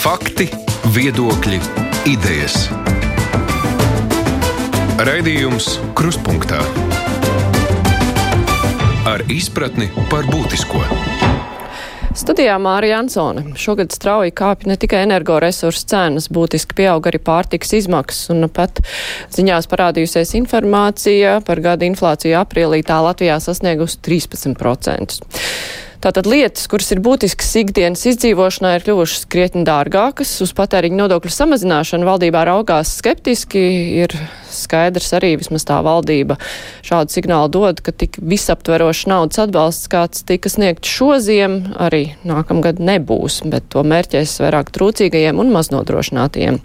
[0.00, 0.46] Fakti,
[0.96, 1.58] viedokļi,
[2.08, 2.54] idejas.
[5.04, 6.62] Raidījums Kruspunkta
[9.10, 10.80] ar izpratni par būtisko.
[12.16, 13.44] Studijā Mārija Ansone.
[13.60, 18.80] Šogad strauji kāpj ne tikai energoresursu cenas, būtiski pieaug arī pārtiks izmaksas, un pat
[19.36, 25.20] ziņās parādījusies informācija par gada inflāciju aprīlī tā Latvijā sasniegusi 13%.
[26.00, 30.30] Tātad lietas, kuras ir būtiskas ikdienas izdzīvošanā, ir kļuvušas krietni dārgākas.
[30.40, 33.60] Uz patēriņu nodokļu samazināšanu valdībā raugās skeptiski.
[34.00, 34.14] Ir
[34.48, 36.38] skaidrs arī, vismaz tā valdība
[36.86, 43.42] šādu signālu dod, ka tik visaptverošs naudas atbalsts, kāds tika sniegts šoziem, arī nākamgad nebūs,
[43.52, 46.60] bet to mērķēs vairāk trūcīgajiem un maznodrošinātiem.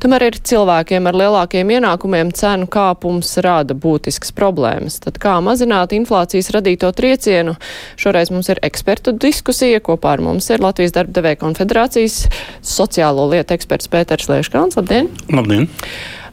[0.00, 4.98] Tomēr ir cilvēkiem ar lielākiem ienākumiem cenu kāpums rada būtiskas problēmas.
[5.04, 7.58] Tad kā mazināt inflācijas radīto triecienu?
[8.00, 9.82] Šoreiz mums ir ekspertu diskusija.
[9.84, 12.22] Kopā ar mums ir Latvijas darba devēja konfederācijas
[12.62, 14.78] sociālo lietu eksperts Pēters Lieškāns.
[14.78, 15.10] Labdien!
[15.34, 15.68] Labdien!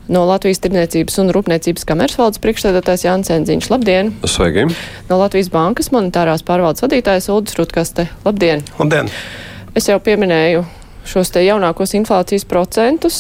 [0.08, 3.68] No Latvijas Tirniecības un Rūpniecības kameras valdes priekšsēdētājs Jānis Enziņš.
[3.74, 4.14] Labdien!
[4.24, 4.70] Sveiki!
[5.10, 8.08] No Latvijas Bankas monetārās pārvaldes vadītājs Uldis Rutkaste.
[8.24, 8.64] Labdien!
[8.80, 9.12] Labdien!
[9.76, 10.64] Es jau pieminēju
[11.08, 13.20] šos te jaunākos inflācijas procentus.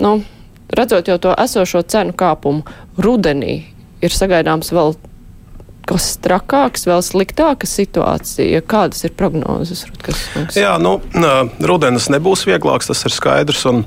[0.00, 0.14] Nu,
[0.72, 2.64] redzot jau to esošo cenu kāpumu
[2.96, 3.58] rudenī,
[4.00, 4.96] ir sagaidāms vēl
[5.88, 8.62] kas trakāks, vēl sliktāka situācija?
[8.68, 9.86] Kādas ir prognozes?
[9.88, 10.22] Rutkas,
[10.58, 10.98] Jā, nu,
[11.62, 13.66] rudenis nebūs vieglāks, tas ir skaidrs.
[13.72, 13.84] Un...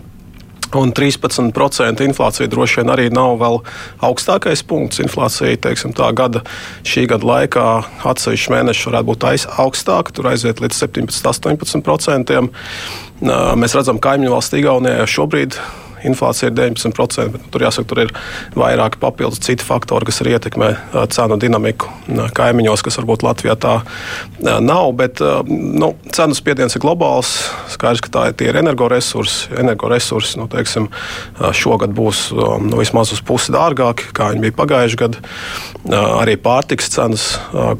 [0.75, 3.59] Un 13% inflācija droši vien arī nav vēl
[4.03, 4.99] augstākais punkts.
[4.99, 6.41] Inflācija teiksim, gada,
[6.83, 7.67] šī gada laikā
[8.11, 9.27] atsevišķi mēneši varētu būt
[9.61, 12.43] augstāka, tur aiziet līdz 17, 18%.
[13.61, 15.55] Mēs redzam, ka kaimiņu valsts Igaunijā šobrīd
[16.05, 18.13] inflācija ir 19%, bet tur jāsaka, tur ir
[18.57, 20.71] vairāki papildus citi faktori, kas arī ietekmē
[21.13, 21.89] cenu dinamiku
[22.35, 23.75] kaimiņos, kas varbūt Latvijā tā
[24.39, 24.91] nav.
[24.99, 27.33] Bet nu, cenu spiediens ir globāls.
[27.73, 29.53] Skaidrs, ka tā ir tie ir energoresursi.
[29.61, 30.89] Energoresursi nu, teiksim,
[31.55, 35.23] šogad būs nu, vismaz uz pusi dārgāki, kā viņi bija pagājušajā gadā.
[36.21, 37.27] Arī pārtiks cenas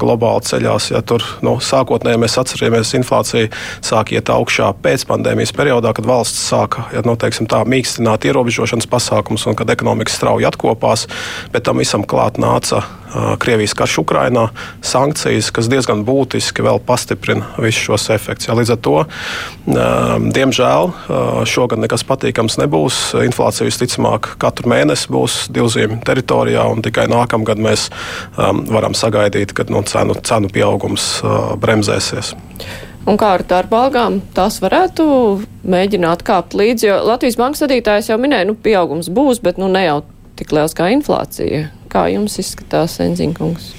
[0.00, 0.90] globāli ceļās.
[0.94, 3.50] Ja tur nu, sākotnēji mēs atceramies, inflācija
[3.84, 8.24] sāk iet augšā pēc pandēmijas periodā, kad valsts sāka ja, nu, teiksim, tā mīkstināt turpināt
[8.24, 11.06] ierobežošanas pasākumus un kad ekonomika strauji atkopās,
[11.52, 12.82] bet tam visam klāt nāca
[13.38, 14.50] Krievijas karš Ukrainā,
[14.82, 18.48] sankcijas, kas diezgan būtiski vēl pastiprina visus šos efektus.
[18.48, 18.96] Ja, līdz ar to,
[20.36, 20.92] diemžēl,
[21.46, 23.14] šogad nekas patīkams nebūs.
[23.24, 27.88] Inflācija visticamāk katru mēnesi būs divzīmju teritorijā, un tikai nākamgad mēs
[28.36, 31.22] varam sagaidīt, kad nu, cenu, cenu pieaugums
[31.62, 32.34] bremzēsies.
[33.06, 35.04] Un kā ar darba algām, tās varētu
[35.70, 39.84] mēģināt kāpt līdzi, jo Latvijas bankas vadītājs jau minēja, nu, pieaugums būs, bet nu ne
[39.84, 40.00] jau
[40.38, 41.68] tik liels kā inflācija.
[41.92, 43.70] Kā jums izskatās, Enzinkungs?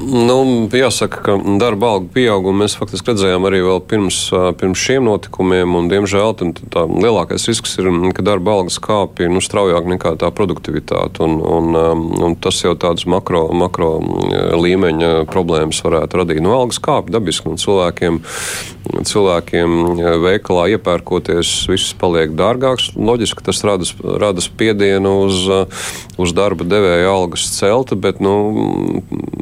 [0.00, 4.18] Nu, jāsaka, ka darba algu pieaugumu mēs faktiski redzējām arī vēl pirms,
[4.56, 5.74] pirms šiem notikumiem.
[5.76, 6.32] Un, diemžēl
[6.72, 11.20] tā lielākais risks ir, ka darba algas kāpj nu, straujāk nekā tā produktivitāte.
[11.26, 11.76] Un, un,
[12.16, 13.90] un tas jau tādas makro, makro
[14.56, 16.40] līmeņa problēmas varētu radīt.
[16.44, 18.22] Nu, algas kāpj dabiski un cilvēkiem,
[19.10, 19.76] cilvēkiem
[20.24, 22.94] veikalā iepērkoties, viss paliek dārgāks.
[22.96, 23.84] Loģiski tas rada,
[24.22, 25.44] rada spiedienu uz,
[26.16, 28.34] uz darba devēja algas celta, bet nu,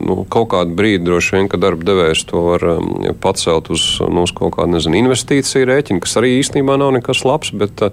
[0.03, 3.85] nu, kaut kaut kādu brīdi droši vien, ka darba devējs to var um, pacelt uz,
[4.01, 7.93] nu, uz kaut kādu nezinu, investīciju rēķinu, kas arī īstenībā nav nekas labs, bet, uh,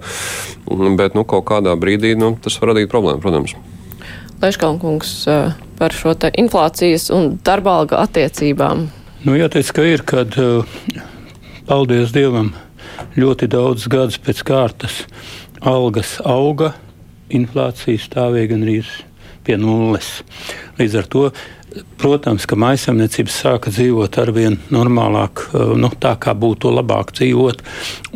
[0.98, 3.56] bet nu, kaut kādā brīdī nu, tas var radīt problēmu, protams.
[4.42, 8.86] Leškalnkungs uh, par šo inflācijas un darba alga attiecībām.
[9.24, 10.64] Nu, jāteic, ka ir, kad uh,
[11.68, 12.54] paldies Dievam
[13.16, 15.04] ļoti daudz gadus pēc kārtas
[15.66, 16.74] algas auga,
[17.32, 18.90] inflācija stāvēja gandrīz
[19.46, 20.20] pie nulles.
[20.78, 21.22] Līdz ar to
[22.00, 27.62] Protams, ka maisaimniecības sāka dzīvot ar vien normālāk, eh, nu, tā kā būtu labāk dzīvot,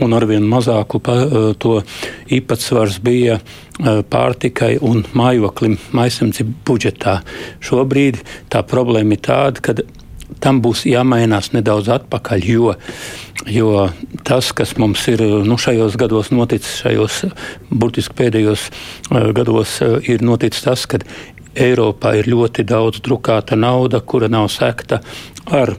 [0.05, 1.83] un ar vien mazāku pa, eh, to
[2.29, 7.23] īpatsvars bija eh, pārtikai un mājoklim maisaimniecību budžetā.
[7.61, 9.75] Šobrīd tā problēma ir tāda, ka
[10.41, 12.75] tam būs jāmainās nedaudz atpakaļ, jo,
[13.47, 13.91] jo
[14.25, 17.25] tas, kas mums ir nu, šajos gados noticis, šajos
[17.71, 18.71] burtiski pēdējos
[19.35, 21.01] gados, ir noticis tas, ka
[21.55, 25.01] Eiropā ir ļoti daudz drukāta nauda, kura nav sekta
[25.51, 25.75] ar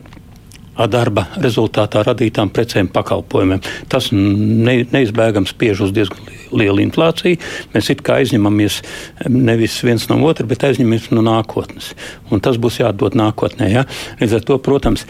[0.92, 3.62] darba rezultātā radītām precēm pakalpojumiem.
[3.92, 7.40] Tas ne, neizbēgams spiež uz diezgan lielu inflāciju.
[7.76, 8.82] Mēs it kā aizņemamies
[9.30, 11.92] nevis viens no otra, bet aizņemamies no nākotnes.
[12.32, 13.70] Un tas būs jādod nākotnē.
[13.72, 13.86] Ja?
[14.22, 15.06] Līdz ar to, protams,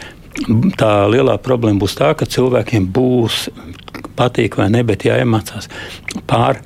[0.80, 3.46] tā lielā problēma būs tā, ka cilvēkiem būs
[4.18, 5.70] patīk vai ne, bet jāiemācās
[6.28, 6.62] pār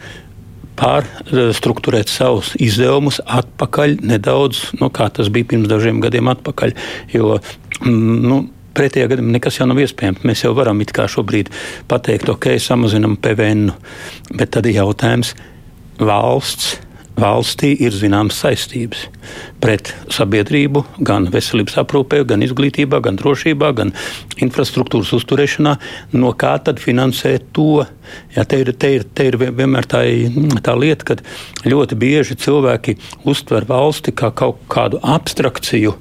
[0.77, 6.75] pārstruktūrēt savus izdevumus atpakaļ nedaudz, nu, kā tas bija pirms dažiem gadiem atpakaļ.
[7.15, 7.39] Jo,
[7.83, 8.41] mm, nu,
[8.77, 10.25] pretējā gadījumā nekas jau nav iespējams.
[10.29, 11.53] Mēs jau varam it kā šobrīd
[11.91, 13.71] pateikt, ok, samazinam PVN,
[14.37, 15.35] bet tad ir jautājums
[15.97, 16.77] valsts
[17.21, 19.07] valstī ir zināmas saistības
[19.63, 23.93] pret sabiedrību, gan veselības aprūpē, gan izglītībā, gan drošībā, gan
[24.43, 25.75] infrastruktūras uzturēšanā.
[26.17, 27.87] No kā tad finansēt to?
[28.37, 30.05] Ja, te, ir, te, ir, te ir vienmēr tā,
[30.63, 35.97] tā lieta, ka ļoti bieži cilvēki uztver valsti kā kaut kādu abstrakciju.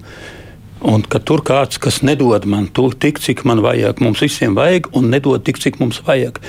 [0.83, 4.91] Un ka tur kāds, kas nedod man to tik, cik man vajag, mums visiem vajag,
[4.97, 6.41] un nedod tik, cik mums vajag.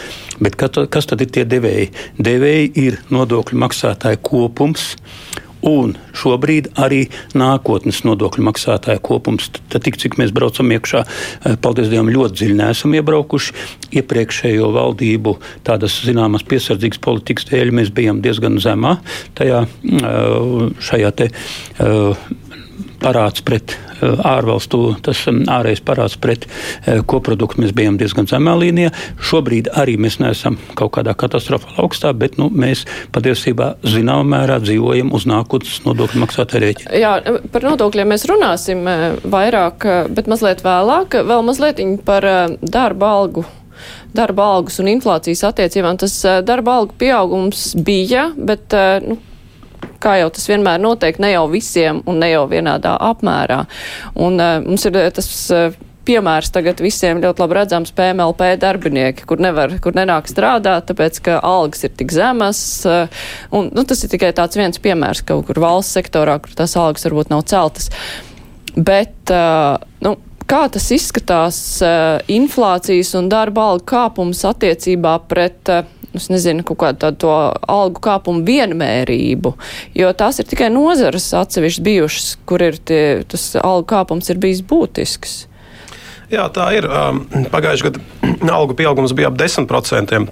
[0.43, 1.93] Bet kas tad ir tie devēji?
[2.19, 4.95] Devēji ir nodokļu maksātāju kopums.
[5.67, 9.49] Un šobrīd arī nākotnes nodokļu maksātāju kopums.
[9.73, 13.55] Tad, tik, cik mēs braucam iekšā, eh, paldies Dievam, ļoti dziļi neesam iebraukuši.
[13.99, 15.37] Iepriekšējo valdību
[15.67, 18.99] tādas zināmas piesardzīgas politikas dēļ mēs bijām diezgan zemā
[19.35, 22.27] tajā eh, šajā te eh,
[23.07, 28.57] parāds pret eh, ārvalstu, tas mm, ārējais parāds pret eh, koproduktu mēs bijām diezgan zemā
[28.59, 28.93] līnijā.
[29.31, 35.13] Šobrīd arī mēs neesam kaut kādā katastrofālā augstā, bet nu, mēs patiesībā zināmā mērā dzīvojam
[35.17, 36.97] uz nākotnes nodokļu maksātāju rēķina.
[36.99, 37.13] Jā,
[37.53, 39.07] par nodokļiem mēs runāsim eh,
[39.37, 39.87] vairāk,
[40.17, 41.21] bet mazliet vēlāk.
[41.27, 42.25] Vēl mazliet par
[42.63, 43.45] darba algu
[44.17, 45.99] darba algas un inflācijas attiecībām.
[46.01, 46.15] Tas
[46.49, 48.73] darba algu pieaugums bija, bet
[49.05, 49.19] nu,
[50.03, 53.65] kā jau tas vienmēr notiek, ne jau visiem un ne jau vienādā apmērā.
[54.15, 55.35] Un uh, mums ir tas.
[55.51, 61.19] Uh, piemērs tagad visiem ļoti labi redzams PMLP darbinieki, kur, nevar, kur nenāk strādāt, tāpēc,
[61.27, 62.61] ka algas ir tik zemas.
[62.87, 67.07] Un, nu, tas ir tikai tāds viens piemērs kaut kur valsts sektorā, kur tās algas
[67.09, 67.91] varbūt nav celtas.
[68.77, 69.35] Bet,
[70.05, 70.15] nu,
[70.47, 71.61] kā tas izskatās
[72.31, 75.75] inflācijas un darba algu kāpums attiecībā pret
[76.21, 79.53] es nezinu, kaut kādu tādu algu kāpumu vienmērību,
[79.99, 84.65] jo tās ir tikai nozares atsevišķi bijušas, kur ir tie, tas algu kāpums ir bijis
[84.67, 85.37] būtisks.
[86.33, 86.89] Jā, tā ir.
[87.53, 90.27] Pagājušajā gadā algu pieaugums bija ap 10%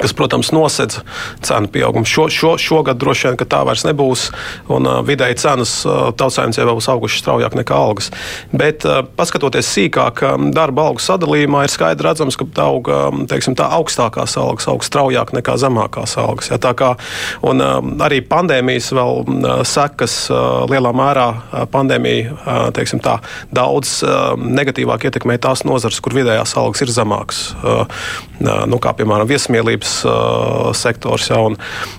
[0.00, 1.00] kas, protams, nosedz
[1.44, 2.08] cenu pieaugumu.
[2.08, 4.28] Šo, šo, šogad droši vien tā vairs nebūs,
[4.72, 8.10] un uh, vidēji cenas uh, tautsājumniecībā būs augušas straujāk nekā algas.
[8.52, 10.24] Bet, uh, paskatoties sīkāk,
[10.54, 12.88] darba algu sadalījumā, ir skaidrs redzams, ka aug,
[13.30, 16.50] teiksim, tā augstākās algas aug straujāk nekā zemākās algas.
[16.52, 16.94] Ja, kā,
[17.46, 23.18] un, um, arī pandēmijas vēl uh, sekas uh, lielā mērā uh, pandēmija uh, teiksim, tā,
[23.54, 27.44] daudz uh, negatīvāk ietekmē tās nozares, kur vidējās algas ir zemākas.
[27.60, 27.84] Uh,
[28.42, 31.56] uh, nu, kā piemēram viesmīlība veselības uh, sektors ja, un,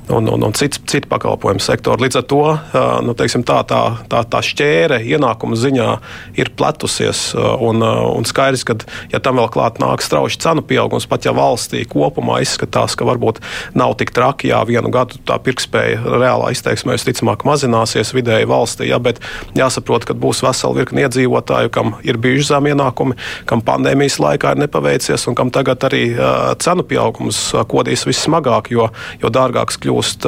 [0.09, 2.03] un, un, un cits, citu pakalpojumu sektoru.
[2.03, 5.89] Līdz ar to uh, nu, teiksim, tā, tā, tā, tā šķēre ienākumu ziņā
[6.37, 7.33] ir pletusies.
[7.35, 8.75] Un, un skaidrs, ka
[9.11, 13.41] ja tam vēl klāt nāk strauji cenu pieaugums, pat ja valstī kopumā izskatās, ka varbūt
[13.75, 18.99] nav tik traki, jā, vienu gadu tā pirktspēja reālā izteiksmē visticamāk mazināsies vidēji valstī, ja,
[18.99, 19.21] bet
[19.57, 23.17] jāsaprot, ka būs vesela virkni iedzīvotāju, kam ir bijuši zem ienākumi,
[23.49, 26.03] kam pandēmijas laikā ir nepaveicies un kam tagad arī
[26.61, 27.39] cenu pieaugums
[27.75, 28.89] kodīs vissmagāk, jo,
[29.22, 30.27] jo dārgāks kļūst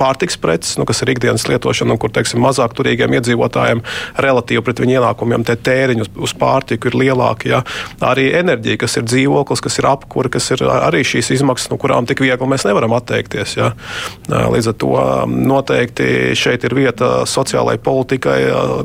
[0.00, 3.82] pārtiks preces, nu, kas ir ikdienas lietošana, un kur teiksim, mazāk turīgiem iedzīvotājiem
[4.24, 7.52] relatīvi pret viņu ienākumiem tie tēriņi uz, uz pārtiku ir lielāki.
[7.52, 7.62] Ja.
[8.04, 12.08] Arī enerģija, kas ir dzīvoklis, kas ir apkūra, kas ir arī šīs izmaksas, no kurām
[12.08, 13.56] tik viegli mēs nevaram atteikties.
[13.58, 13.72] Ja.
[14.30, 14.92] Līdz ar to
[15.30, 18.38] noteikti šeit ir vieta sociālajai politikai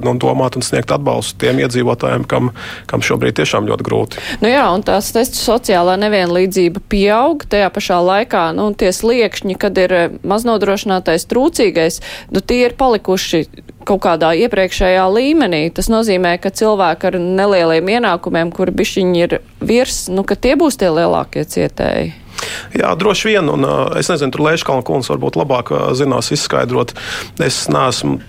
[0.06, 2.52] nu, domāt un sniegt atbalstu tiem iedzīvotājiem, kam,
[2.90, 4.24] kam šobrīd tiešām ļoti grūti.
[4.44, 7.46] Nu jā, un tās sociālā nevienlīdzība pieaug.
[7.52, 12.02] Tajā pašā laikā nu, tie sliekšņi, kad ir eh, maznodrošinātais trūcīgais,
[12.34, 13.46] nu, tie ir palikuši
[13.86, 15.68] kaut kādā iepriekšējā līmenī.
[15.76, 20.80] Tas nozīmē, ka cilvēki ar nelieliem ienākumiem, kuri bišķiņi ir virs, nu, ka tie būs
[20.82, 22.14] tie lielākie cietēji.
[22.76, 23.66] Jā, droši vien, un
[24.00, 26.96] es nezinu, tur Lēškalna kungs varbūt labāk zinās izskaidrot.
[27.44, 28.20] Es neesmu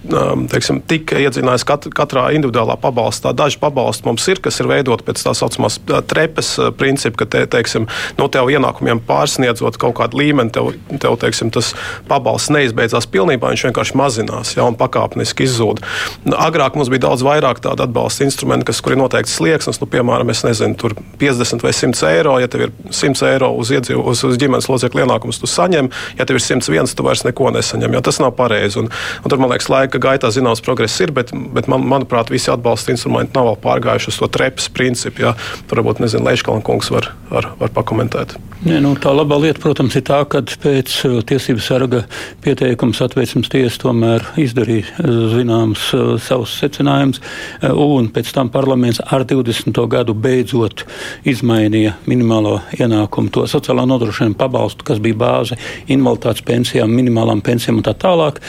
[0.52, 3.32] teiksim, tik iedzinājies kat, katrā individuālā pabalstā.
[3.37, 5.78] Daži pabalsti mums ir, kas ir veidoti pēc tā saucamās
[6.11, 7.88] trepes principa, ka te, teiksim,
[8.20, 11.73] no tev ienākumiem pārsniedzot kaut kādu līmeni, tev, tev teiksim, tas
[12.08, 15.82] pabalsts neizbeidzās pilnībā, viņš vienkārši mazinās ja, un pakāpeniski izzūd.
[16.37, 20.30] Agrāk mums bija daudz vairāk tādu atbalsta instrumentu, kas, kur ir noteikts slieksnis, nu, piemēram,
[20.30, 20.76] nezinu,
[21.20, 22.37] 50 vai 100 eiro.
[22.42, 25.90] Ja tev ir 100 eiro uz iedzīvotāju, uz, uz ģimenes locekļu ienākumus tu saņem.
[26.18, 27.98] Ja tev ir 101, tu vairs neko nesaņem.
[28.06, 28.80] Tas nav pareizi.
[28.82, 28.90] Un,
[29.22, 32.94] un tur, man liekas, laika gaitā zināms progress ir, bet, bet man, manuprāt, visi atbalsta
[32.94, 35.26] instrumenti nav vēl pārgājuši uz to trepas principu.
[35.26, 35.36] Ja.
[35.68, 38.36] Tur varbūt, Leiškalna kungs var, var, var pakomentēt.
[38.66, 42.00] Nē, nu, tā labā lieta, protams, ir tā, ka pēc uh, tiesību sarga
[42.42, 47.20] pieteikums atveiksmes tiesa tomēr izdarīja uh, zināms uh, savus secinājumus,
[47.76, 49.76] un pēc tam parlaments ar 20.
[49.92, 50.86] gadu beidzot
[51.28, 53.95] izmainīja minimālo ienākumu, to sociālā nodrošinājumu
[54.38, 55.56] pabalstu, kas bija bāze
[55.88, 58.40] invaliditātes pensijām, minimālām pensijām un tā tālāk.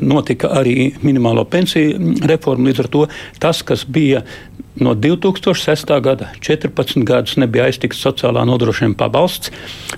[0.00, 3.06] Notika arī minimālo pensiju reforma, līdz ar to
[3.38, 4.24] tas, kas bija
[4.76, 6.00] no 2006.
[6.00, 9.52] gada 14 gadus nebija aiztikts sociālā nodrošinājuma pabalsts.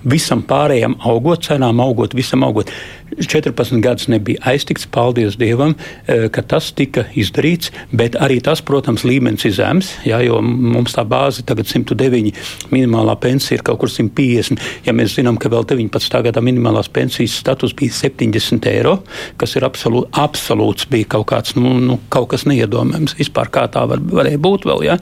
[0.04, 2.70] Visam pārējiem augot, cenām augot, visam augot.
[3.16, 5.74] 14 gadus nebija aiztikts, paldies Dievam,
[6.06, 10.94] e, ka tas tika izdarīts, bet arī tas, protams, līmenis ir zems, jā, jo mums
[10.96, 12.34] tā bāze tagad 109,
[12.70, 14.60] minimālā pensija ir kaut kur 150.
[14.86, 16.20] Ja mēs zinām, ka vēl 19.
[16.28, 18.98] gadā minimālās pensijas status bija 70 eiro,
[19.40, 23.86] kas ir absolū, absolūts, bija kaut kāds, nu, nu, kaut kas neiedomājams vispār, kā tā
[23.88, 24.98] var, varēja būt vēl, jā.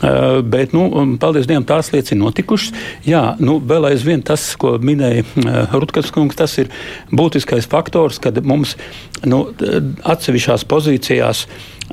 [0.00, 0.88] Uh, bet, nu,
[1.22, 2.74] paldies Dievam, tās lietas ir notikušas.
[3.08, 6.70] Jā, nu, vēl aizvien tas, ko minēja uh, Rutkas kungs, tas ir
[7.12, 8.76] būtiskais faktors, kad mums
[9.26, 9.46] nu,
[10.04, 11.46] atsevišķās pozīcijās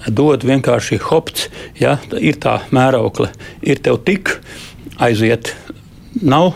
[0.09, 1.49] dod vienkārši hopts,
[1.79, 3.29] ja ir tā mēraukla,
[3.61, 4.37] ir tev tik
[5.01, 5.53] aiziet,
[6.21, 6.53] nav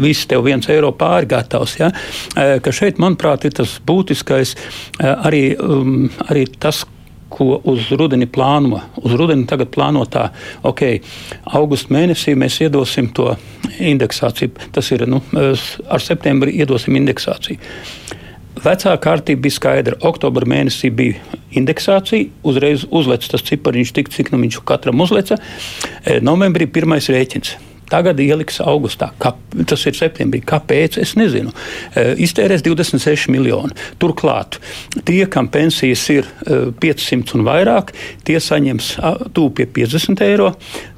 [0.00, 1.78] viss tev viens eiro pāri gatavs.
[1.80, 1.90] Ja?
[2.34, 4.54] Ka šeit, manuprāt, ir tas būtiskais
[5.00, 6.84] arī, um, arī tas,
[7.34, 8.80] ko uz rudeni plāno.
[9.02, 10.28] Uz rudeni tagad plāno tā,
[10.66, 10.84] ok,
[11.58, 13.32] augusta mēnesī mēs iedosim to
[13.78, 14.70] indeksāciju.
[14.74, 17.58] Tas ir nu, ar septembri iedosim indeksāciju.
[18.64, 19.98] Vecā kārtība bija skaidra.
[20.06, 21.18] Oktobra mēnesī bija
[21.58, 25.40] indeksācija, uzreiz uzlec tas cipariņš tik, cik nu viņš katram uzleca.
[26.04, 27.56] E, novembrī pirmais rēķins.
[27.90, 29.10] Tagad ieliks augustā.
[29.20, 29.34] Kā,
[29.68, 30.40] tas ir septembrī.
[30.46, 30.98] Kāpēc?
[31.02, 31.52] Es nezinu.
[31.94, 33.74] E, iztērēs 26 miljoni.
[34.02, 34.58] Turklāt
[35.04, 38.94] tie, kam pensijas ir e, 500 un vairāk, tie saņems
[39.34, 40.54] tuvu pie 50 eiro.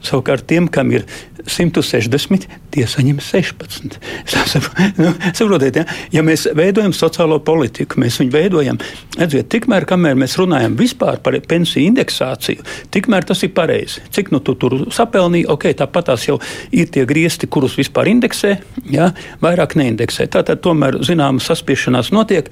[0.06, 1.06] Savukārt tiem, kam ir
[1.46, 3.98] 160, tie saņem 16.
[5.00, 5.84] nu, saprotiet, ja?
[6.14, 8.80] ja mēs veidojam sociālo politiku, mēs viņu veidojam,
[9.18, 14.04] redziet, tikmēr, kamēr mēs runājam vispār par pensiju indeksāciju, tikmēr tas ir pareizi.
[14.14, 16.38] Cik nu tu tur sapelnīji, ok, tāpat tās jau
[16.74, 18.56] ir tie griezti, kurus vispār indeksē,
[18.92, 19.12] ja?
[19.42, 20.28] vairāk neindeksē.
[20.32, 22.50] Tātad tomēr zināma saspiešanās notiek,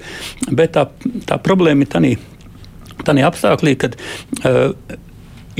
[0.51, 0.87] bet tā,
[1.27, 2.15] tā problēma ir tādā.
[3.05, 4.71] Tādā apstākļā, kad uh,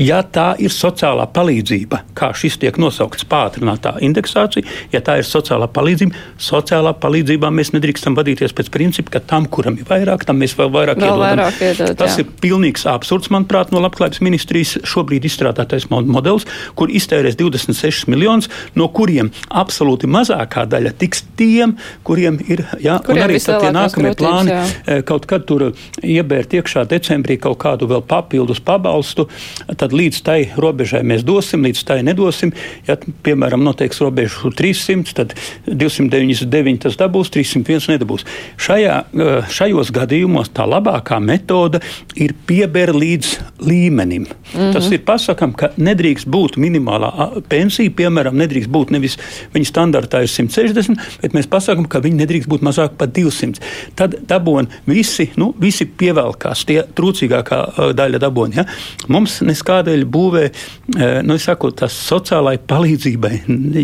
[0.00, 5.68] ja tā ir sociālā palīdzība, kā šis tiek nosaukts, pātrinātā indeksācija, ja tā ir sociālā
[5.72, 10.56] palīdzība, sociālā palīdzībā mēs nedrīkstam vadīties pēc principa, ka tam, kuram ir vairāk, tam mēs
[10.58, 11.24] vēl vairāk vēl iedodam.
[11.26, 12.24] Vairāk iedod, Tas jā.
[12.24, 16.46] ir pilnīgs absurds, manuprāt, no Labklājības ministrijas šobrīd izstrādātais modelis,
[16.78, 21.76] kur iztērēs 26 miljonus, no kuriem absolūti mazākā daļa tiks tiem,
[22.06, 24.62] kuriem ir, jā, kuriem un arī tie nākamie plāni jā.
[24.86, 25.70] Eh, kaut kad tur
[26.02, 29.28] iebērt iekšā decembrī kaut kādu vēl papildus pabalstu.
[29.76, 32.52] Tad tad līdz tai robežai mēs dosim, līdz tai nedosim.
[32.88, 35.34] Ja, piemēram, noteiks robežu 300, tad
[35.66, 38.26] 299 tas dabūs, 301 nedabūs.
[38.58, 41.80] Šajā, eh, šajos gadījumos tā labākā metode
[42.16, 44.26] ir piebērt līdz līmenim.
[44.26, 44.72] Mm -hmm.
[44.72, 49.18] Tas ir pasakām, ka nedrīkst būt minimālā pensija, piemēram, nedrīkst būt nevis
[49.54, 53.60] viņa standartā ir 160, bet mēs pasakām, ka viņa nedrīkst būt mazāk par 200.
[53.94, 58.56] Tad dabūn visi, nu, visi pievelkās, tie trūcīgākā daļa dabūn.
[58.56, 58.64] Ja?
[59.08, 63.34] Mums neskatās kādēļ būvē, eh, nu, saku, tas sociālai palīdzībai.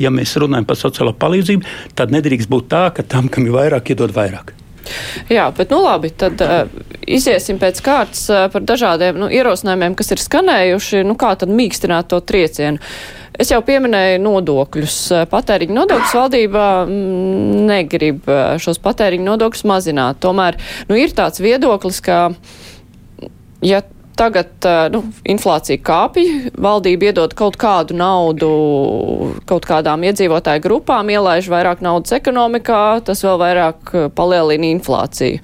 [0.02, 3.94] Ja mēs runājam par sociālo palīdzību, tad nedrīkst būt tā, ka tam, kam ir vairāk,
[3.94, 4.56] iedod vairāk.
[5.30, 6.64] Jā, bet nu labi, tad uh,
[7.06, 12.10] iziesim pēc kārtas uh, par dažādiem nu, ierosinājumiem, kas ir skanējuši, nu kā tad mīkstināt
[12.10, 12.82] to triecienu.
[13.38, 14.96] Es jau pieminēju nodokļus.
[15.30, 18.28] Patēriņa nodokļus valdībā mm, negrib
[18.60, 20.20] šos patēriņa nodokļus mazināt.
[20.20, 20.58] Tomēr
[20.90, 22.18] nu, ir tāds viedoklis, ka
[23.64, 23.80] ja
[24.22, 28.50] tagad nu, inflācija kāpja, valdība iedod kaut kādu naudu
[29.48, 35.42] kaut kādām iedzīvotāju grupām, ielaiž vairāk naudas ekonomikā, tas vēl vairāk palielina inflāciju.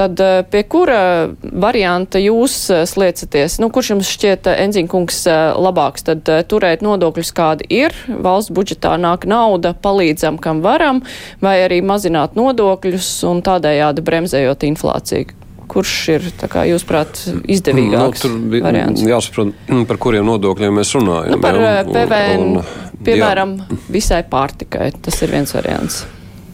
[0.00, 0.20] Tad
[0.52, 1.00] pie kura
[1.42, 2.54] varianta jūs
[2.88, 3.58] sliecaties?
[3.60, 5.18] Nu, kurš jums šķiet, Enziņkungs,
[5.60, 6.06] labāks?
[6.06, 11.02] Tad turēt nodokļus, kādi ir, valsts budžetā nāk nauda, palīdzam, kam varam,
[11.42, 15.39] vai arī mazināt nodokļus un tādējādi bremzējot inflāciju?
[15.70, 19.04] Kurš ir, kā jūs prāt, izdevīgāks nu, tur variants?
[19.06, 21.36] Jāsaprot, mm, par kuriem nodokļiem mēs runājam.
[21.36, 23.82] Nu, par jā, eh, PVN, un, un, piemēram, jā.
[24.00, 26.02] visai pārtikai, tas ir viens variants.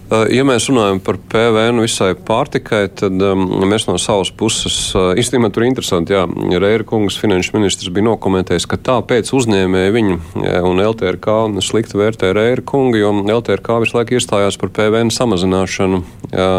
[0.07, 5.09] Eh, ja mēs runājam par PVN visai pārtikai, tad um, mēs no savas puses uh,
[5.19, 6.15] īstenībā tur ir interesanti.
[6.15, 6.29] Jā,
[6.63, 10.21] Reira kungs, finanšu ministrs, bija nokomentējis, ka tāpēc uzņēmēji viņu
[10.69, 16.05] un LTRK slikti vērtē Reira kungu, jo LTRK visu laiku iestājās par PVN samazināšanu.
[16.31, 16.53] Jā,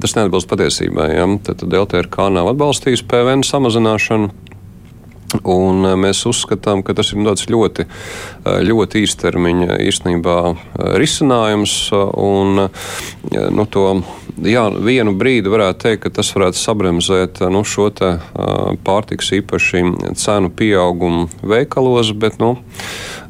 [0.00, 1.04] Tas neatbilst patiesībai.
[1.14, 1.26] Ja?
[1.46, 4.32] Tad, tad LTRK nav atbalstījis PVN samazināšanu.
[5.42, 7.20] Un eh, mēs uzskatām, ka tas ir
[7.52, 11.74] ļoti, eh, ļoti īstermiņa īstenībā eh, risinājums.
[11.94, 12.68] Un,
[13.54, 13.86] nu, to,
[14.44, 18.14] jā, vienu brīdi varētu teikt, ka tas varētu sabremzēt nu, šo te,
[18.86, 19.82] pārtiks īpaši
[20.20, 22.54] cenu pieaugumu veikalos, bet nu,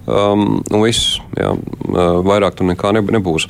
[0.06, 1.50] um, nu, viss Jā,
[2.24, 3.48] vairāk tur nekā nebūs.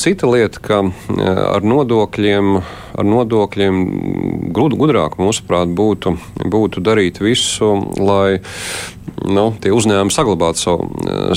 [0.00, 0.80] Cita lieta, ka
[1.20, 2.54] ar nodokļiem,
[2.98, 3.82] ar nodokļiem
[4.56, 6.14] gudrāk, mūsuprāt, būtu,
[6.48, 8.38] būtu darīt visu, lai
[9.28, 10.86] nu, tie uzņēmumi saglabātu savu,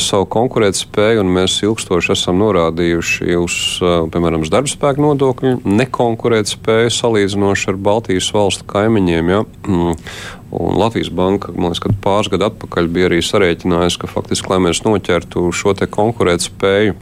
[0.02, 3.56] savu konkurētspēju, un mēs ilgstoši esam norādījuši uz,
[4.14, 9.34] piemēram, uz darbspēku nodokļu nekonkurētspēju salīdzinoši ar Baltijas valstu kaimiņiem.
[9.34, 9.44] Ja?
[9.68, 9.98] Mm.
[10.52, 15.48] Un Latvijas banka, liekas, pāris gadu atpakaļ bija arī sarēķinājusi, ka faktiski, lai mēs noķertu
[15.56, 16.98] šo konkurētspēju,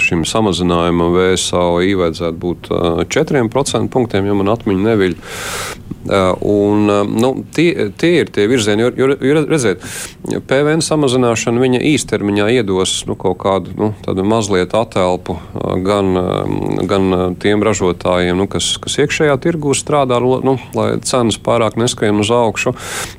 [0.00, 2.68] šim samazinājumam VSAI vajadzētu būt
[3.10, 5.16] 4% punktiem, ja man atmiņa neviļ.
[6.40, 6.86] Un,
[7.20, 9.82] nu, tie, tie ir tie virzieni, jo, jo, redziet,
[10.48, 13.90] PVN samazināšana viņa īstermiņā iedos nu, kaut kādu nu,
[14.24, 15.36] mazliet atelpu
[15.84, 16.16] gan,
[16.88, 22.32] gan tiem ražotājiem, nu, kas, kas iekšējā tirgū strādā, nu, lai cenas pārāk neskrien uz
[22.32, 22.72] augšu,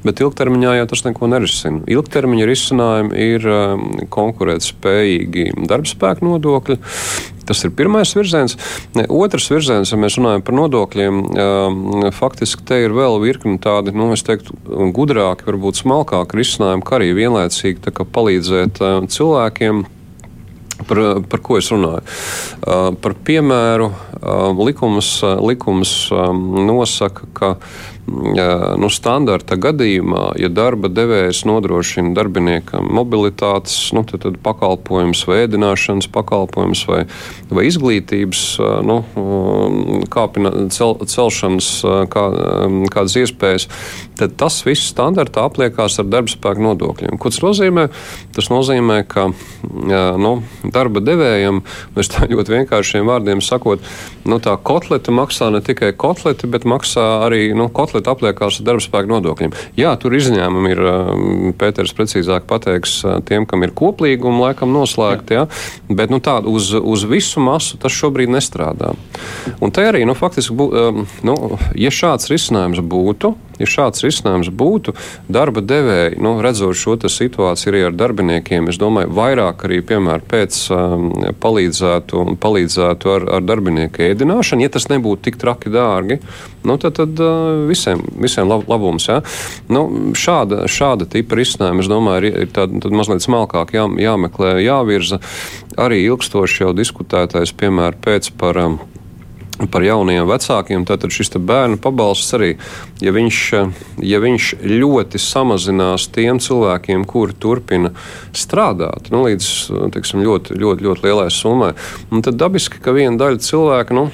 [0.08, 1.84] bet ilgtermiņā jau tas neko nerisina.
[1.86, 3.46] Ilgtermiņa risinājumi ir
[4.10, 6.82] konkurētspējīgi darbspēku nodokļi.
[7.48, 8.58] Tas ir pirmais virziens.
[9.10, 11.22] Otrs virziens, ja mēs runājam par nodokļiem,
[12.16, 14.58] faktiski te ir vēl virkni tādi, nu, es teiktu,
[14.96, 19.88] gudrāki, varbūt smalkāki risinājumi, kā arī vienlaicīgi palīdzēt cilvēkiem.
[20.82, 20.98] Par,
[21.30, 22.02] par ko es runāju?
[22.02, 23.92] Uh, par piemēru,
[24.66, 25.12] likums,
[25.46, 25.92] likums
[26.66, 27.52] nosaka, ka
[28.08, 36.10] nu, standarta gadījumā, ja darba devējs nodrošina darbiniekam mobilitātes nu, tad, tad pakalpojums, vai ēdināšanas
[36.12, 37.02] pakalpojums, vai,
[37.54, 38.44] vai izglītības
[38.88, 38.98] nu,
[40.12, 41.70] kāpina, cel, celšanas
[42.12, 42.26] kā,
[42.94, 43.68] kādas iespējas,
[44.20, 47.22] tad tas viss standartā apliekās ar darbspēku nodokļiem.
[47.22, 47.88] Ko tas nozīmē?
[48.36, 49.30] Tas nozīmē, ka
[49.62, 51.62] nu, darba devējam,
[51.96, 53.86] mēs tā ļoti vienkāršiem vārdiem sakot,
[54.26, 58.68] nu, tā kotleta maksā ne tikai kotleti, bet maksā arī nu, kotleti mazliet apliekās ar
[58.72, 59.56] darbspēku nodokļiem.
[59.80, 65.38] Jā, tur izņēmumi ir, um, Pēters precīzāk pateiks, uh, tiem, kam ir koplīgumi, laikam noslēgti,
[65.38, 65.42] jā.
[65.42, 68.94] Jā, bet nu, tā, uz, uz visu masu tas šobrīd nestrādā.
[69.62, 71.38] Un te arī, nu, faktiski, bū, um, nu,
[71.78, 74.96] ja šāds risinājums būtu, ja šāds risinājums būtu,
[75.32, 80.58] darba devēji, nu, redzot šo situāciju arī ar darbiniekiem, es domāju, vairāk arī, piemēram, pēc
[80.76, 81.08] um,
[81.42, 86.20] palīdzētu, palīdzētu ar, ar darbinieku ēdināšanu, ja tas nebūtu tik traki dārgi,
[86.68, 89.08] nu, tad, tad uh, visiem, visiem lab, labums.
[89.10, 89.22] Ja?
[89.72, 95.22] Nu, šāda, šāda tipa risinājuma, es domāju, ir, ir tāda mazliet smalkāk jā, jāmeklē, jāvirza.
[95.80, 98.80] Arī ilgstoši jau diskutētais, piemēram, pēc par um,
[99.72, 102.56] par jauniem vecākiem, tad šis bērnu pabalsts arī,
[103.04, 103.42] ja viņš,
[104.06, 107.94] ja viņš ļoti samazinās tiem cilvēkiem, kuri turpina
[108.34, 109.52] strādāt, nu, līdz
[109.94, 111.74] teiksim, ļoti, ļoti, ļoti lielai summai,
[112.24, 114.10] tad dabiski, ka viena daļa cilvēku, nu,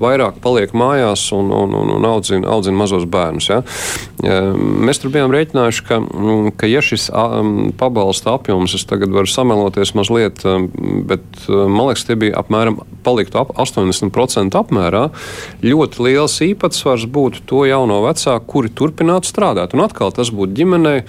[0.00, 3.48] vairāk paliek mājās un, un, un, un audzina, audzina mazos bērnus.
[3.50, 3.60] Ja?
[4.56, 7.08] Mēs tur bijām rēķinājuši, ka, mm, ka ja šis
[7.80, 10.44] pabalsta apjoms, es tagad varu sameloties mazliet,
[11.08, 15.06] bet man liekas, tie bija apmēram paliktu ap 80% apmērā,
[15.64, 19.76] ļoti liels īpatsvars būtu to jauno vecāku, kuri turpinātu strādāt.
[19.76, 21.00] Un atkal tas būtu ģimenei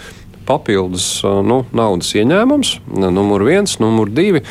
[0.47, 4.43] papildus nu, naudas ieņēmums, numur viens, numur divi.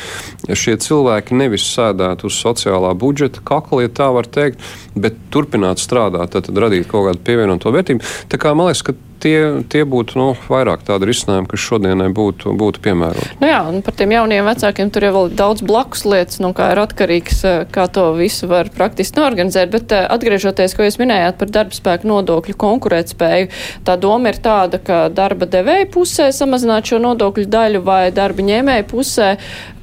[0.47, 4.63] Šie cilvēki nevis sēdētu uz sociālā budžeta kakla, ja tā var teikt,
[4.95, 8.05] bet turpinātu strādāt, tad, tad radīt kaut kādu pievienoto vērtību.
[8.31, 12.53] Tā kā man liekas, ka tie, tie būtu nu, vairāk tādi risinājumi, kas šodienai būtu,
[12.57, 13.37] būtu piemēroti.
[13.41, 16.81] Nu jā, un par tiem jauniem vecākiem tur ir daudz blakus lietas, no kā ir
[16.83, 19.71] atkarīgs, eh, kā to visu var praktiski norganizēt.
[19.73, 23.51] Bet eh, atgriežoties, ko jūs minējāt par darbspēku nodokļu konkurētspēju,
[23.87, 28.87] tā doma ir tāda, ka darba devēja pusē samazināt šo nodokļu daļu vai darba ņēmēja
[28.91, 29.31] pusē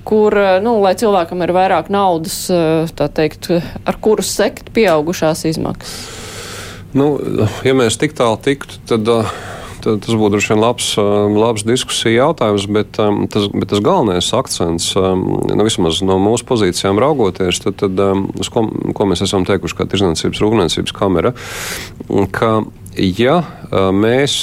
[0.05, 2.45] kur, eh, nu, lai cilvēkam ir vairāk naudas,
[2.99, 3.51] tā teikt,
[3.89, 6.24] ar kuru sekt pieaugušās izmaksas.
[6.95, 7.19] Nu,
[7.67, 9.13] ja mēs tik tālu tiktu, tad.
[9.85, 14.87] Tad tas būtu droši vien labs, labs diskusija jautājums, bet, tas, bet tas galvenais akcents,
[14.97, 18.01] nu, vismaz no mūsu pozīcijām raugoties, tad, tad
[18.55, 18.63] ko,
[18.97, 21.35] ko mēs esam teikuši, kā Tirzniecības rūpniecības kamera,
[22.33, 22.55] ka
[22.97, 23.39] ja
[23.95, 24.37] mēs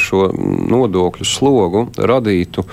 [0.00, 0.28] šo
[0.70, 2.64] nodokļu slogu radītu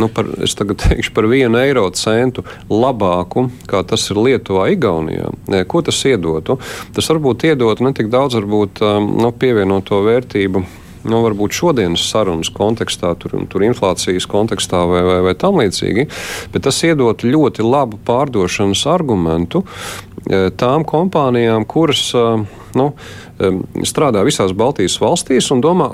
[0.00, 0.28] nu, par,
[0.84, 5.32] teikšu, par vienu eiro centu labāku, kā tas ir Lietuvā, Igaunijā,
[5.68, 6.58] ko tas iedotu?
[6.94, 8.84] Tas varbūt iedotu ne tik daudz varbūt,
[9.22, 10.64] nu, pievienoto vērtību
[11.08, 16.06] nu, varbūt šodienas sarunas kontekstā, tur, tur inflācijas kontekstā vai, vai, vai tam līdzīgi,
[16.54, 19.64] bet tas iedot ļoti labu pārdošanas argumentu
[20.58, 22.12] tām kompānijām, kuras
[22.78, 22.92] nu,
[23.88, 25.88] strādā visās Baltijas valstīs un domā,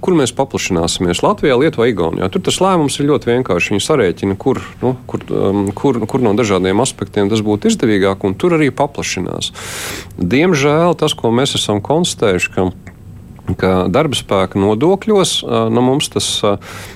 [0.00, 1.22] kur mēs paplašināsimies.
[1.24, 2.28] Latvijā, Lietuvā, Igaunijā.
[2.32, 3.74] Tur tas lēmums ir ļoti vienkārši.
[3.74, 5.24] Viņi sarēķina, kur, nu, kur,
[5.76, 9.52] kur, kur no dažādiem aspektiem tas būtu izdevīgāk, un tur arī paplašinās.
[10.20, 12.70] Diemžēl tas, ko mēs esam konstatējuši, ka
[13.58, 15.32] ka darba spēka nodokļos
[15.72, 16.28] nu, tas,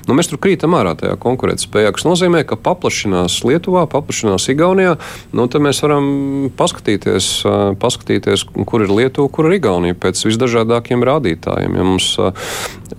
[0.09, 4.97] nu, mēs tur krītam ārā tajā konkurētspējā, kas nozīmē, ka paplašinās Lietuvā, paplašinās Igaunijā.
[5.37, 7.31] Nu, tad mēs varam paskatīties,
[7.83, 11.79] paskatīties, kur ir Lietuva, kur ir Igaunija pēc visdažādākiem rādītājiem.
[11.79, 12.13] Ja mums,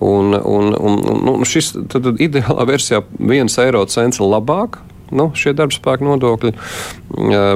[0.00, 4.80] un, un, un, nu, šis tad, tad ideālā versijā viens eiro cents ir labāk
[5.14, 6.52] nu, šie darbspēka nodokļi.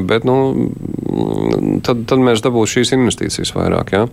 [0.06, 0.36] Bet nu,
[1.86, 3.94] tad, tad mēs dabūsim šīs investīcijas vairāk.
[3.96, 4.04] Ja?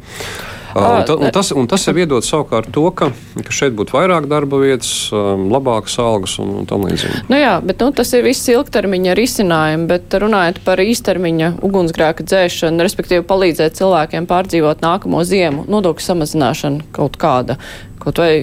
[0.77, 3.09] Un, ta, un, tas, un tas ir iedod savukārt to, ka,
[3.41, 7.23] ka šeit būtu vairāk darba vietas, labākas algas un, un tam līdzīgi.
[7.31, 12.85] Nu jā, bet nu, tas ir viss ilgtermiņa risinājumi, bet runājot par īstermiņa ugunsgrēka dzēšanu,
[12.85, 17.57] respektīvi palīdzēt cilvēkiem pārdzīvot nākamo ziemu, nodokļu samazināšana kaut kāda,
[18.03, 18.33] kaut vai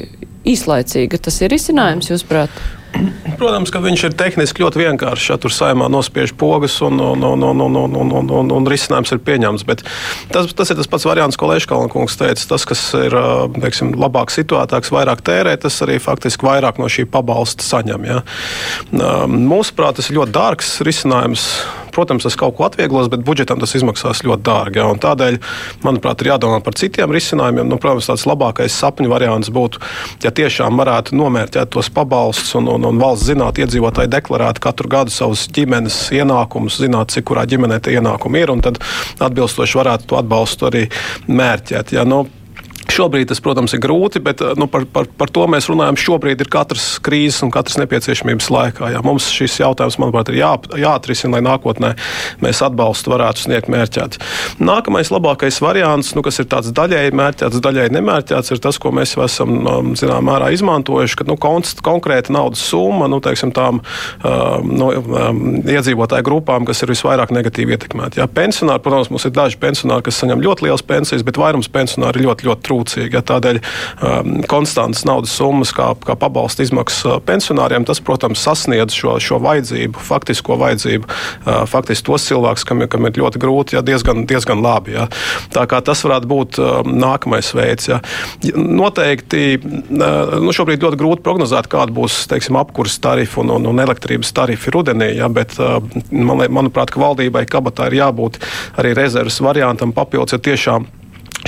[0.44, 2.64] īslaicīga, tas ir risinājums, jūsuprāt?
[3.38, 5.30] Protams, ka viņš ir tehniski ļoti vienkāršs.
[5.33, 9.14] Ja tur saimā nospiež pogas un, un, un, un, un, un, un, un, un risinājums
[9.14, 9.66] ir pieņemts.
[9.68, 9.85] Bet
[10.33, 12.46] tas, tas ir tas pats variants, ko Leškalna kungs teica.
[12.54, 13.16] Tas, kas ir
[13.59, 18.07] teiksim, labāk situētāks, vairāk tērē, tas arī faktiski vairāk no šī pabalsta saņem.
[18.11, 18.20] Ja.
[19.30, 21.48] Mūsuprāt, tas ir ļoti dārgs risinājums.
[21.94, 24.83] Protams, tas kaut ko atvieglos, bet budžetam tas izmaksās ļoti dārgi.
[24.83, 24.88] Ja.
[25.04, 25.38] Tādēļ,
[25.85, 27.68] manuprāt, ir jādomā par citiem risinājumiem.
[27.70, 29.83] Nu, protams, tāds labākais sapņu variants būtu,
[30.24, 35.14] ja tiešām varētu nomērķēt tos pabalstus un, un un, valsts zinātu, iedzīvotāji deklarētu katru gadu
[35.14, 38.80] savus ģimenes ienākumus, zinātu, cik kurā ģimenē tie ienākumi ir, un tad
[39.24, 40.87] atbilstoši varētu to atbalstu arī
[41.28, 41.94] mērķēt.
[41.96, 42.24] Ja, nu,
[42.94, 45.98] Šobrīd tas, protams, ir grūti, bet eh, nu, par, par, par to mēs runājam.
[45.98, 48.90] Šobrīd ir katras krīzes un katras nepieciešamības laikā.
[48.94, 49.00] Jā.
[49.02, 51.94] Mums šis jautājums, manuprāt, ir jā, jāatrisina, lai nākotnē
[52.44, 54.18] mēs atbalstu varētu sniegt mērķēt.
[54.62, 59.16] Nākamais labākais variants, nu, kas ir tāds daļēji mērķēts, daļēji nemērķēts, ir tas, ko mēs
[59.24, 64.92] esam um, zināmā mērā izmantojuši, ka nu, konkrēta naudas summa nu, teiksim, tām um, nu,
[64.94, 68.22] um, iedzīvotāju grupām, kas ir visvairāk negatīvi ietekmēti.
[68.35, 72.28] Pensionāri, protams, mums ir daži pensionāri, kas saņem ļoti lielas pensijas, bet vairums pensionāri ir
[72.28, 73.14] ļoti, ļoti trūcīgi trūcīgi.
[73.14, 78.94] Ja, tādēļ um, konstantas naudas summas, kā, kā pabalsta izmaksas uh, pensionāriem, tas, protams, sasniedz
[78.94, 83.84] šo, šo vajadzību, faktisko vajadzību, uh, faktiski tos cilvēkus, kam, kam ir ļoti grūti, ja,
[83.84, 84.96] diezgan, diezgan labi.
[84.96, 85.08] Ja.
[85.54, 87.88] Tā kā tas varētu būt uh, nākamais veids.
[87.90, 88.00] Ja.
[88.54, 93.84] Noteikti uh, nu, šobrīd ļoti grūti prognozēt, kāda būs teiksim, apkurses tarifa un, un, un
[93.84, 95.78] elektrības tarifi rudenī, ja, bet uh,
[96.10, 98.38] man, manuprāt, valdībai kabatā ir jābūt
[98.80, 100.86] arī rezerves variantam papildus, ja tiešām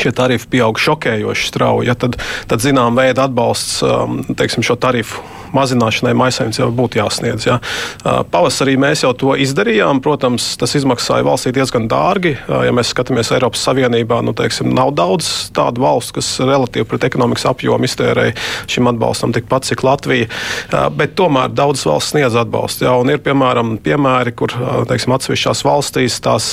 [0.00, 2.18] šie tarifi pieaug šokējoši strauji, ja, tad,
[2.50, 7.46] tad zinām veida atbalsts um, teiksim, šo tarifu mazināšanai maisaimniecībai būtu jāsniedz.
[7.46, 7.58] Ja.
[8.32, 10.00] Pavasarī mēs jau to izdarījām.
[10.04, 12.36] Protams, tas izmaksāja valstī diezgan dārgi.
[12.48, 17.46] Ja mēs skatāmies Eiropas Savienībā, nu, teiksim, nav daudz tādu valstu, kas relatīvi pret ekonomikas
[17.50, 18.34] apjomu iztērēja
[18.70, 20.28] šim atbalstam tikpat, cik Latvija.
[20.96, 22.86] Bet tomēr daudzas valsts sniedz atbalstu.
[22.88, 24.54] Ja, ir piemēram piemēri, kur
[24.90, 26.50] teiksim, atsevišķās valstīs tās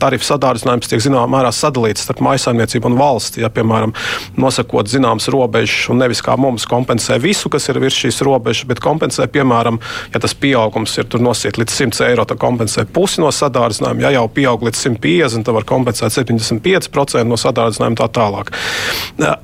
[0.00, 3.44] tarifu sadārdzinājums tiek zināmā mērā sadalīts starp maisaimniecību un valsti.
[3.44, 3.94] Ja, piemēram,
[4.40, 8.68] nosakot zināmas robežas un nevis kā mums kompensē visu, kas ir virs šīs robežas robežas,
[8.70, 9.80] bet kompensē, piemēram,
[10.14, 14.06] ja tas pieaugums ir nosiet līdz 100 eiro, tad kompensē pusi no sadārdzinājuma.
[14.06, 18.52] Ja jau pieaug līdz 150, tad var kompensēt 75% no sadārdzinājuma tā tālāk.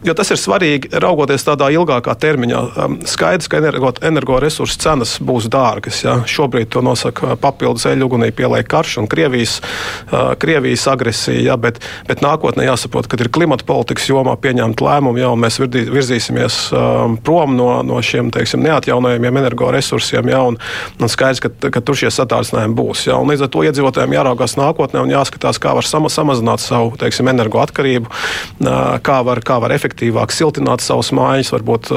[0.06, 2.62] Jo tas ir svarīgi raugoties tādā ilgākā termiņā.
[3.10, 3.60] Skaidrs, ka
[4.06, 6.02] energoresursu cenas būs dārgas.
[6.04, 6.18] Ja?
[6.28, 9.58] Šobrīd to nosaka papildus eļļu ugunī pieliek karš un Krievijas,
[10.42, 11.58] Krievijas agresija, ja?
[11.60, 16.60] bet, bet nākotnē jāsaprot, ka ir klimata politikas jomā pieņemt lēmumu, ja mēs virzīsimies
[17.26, 20.28] prom no, no šiem teiksim, neatjaunojamiem energoresursiem.
[20.30, 20.58] Ja, un,
[21.00, 23.06] un skaidrs, ka, ka tur šie satārsnājumi būs.
[23.08, 27.30] Ja, līdz ar to iedzīvotājiem jāraugās nākotnē un jāskatās, kā var sama, samazināt savu teiksim,
[27.32, 28.10] energoatkarību,
[29.06, 31.92] kā var, kā var efektīvāk siltināt savus mājas, varbūt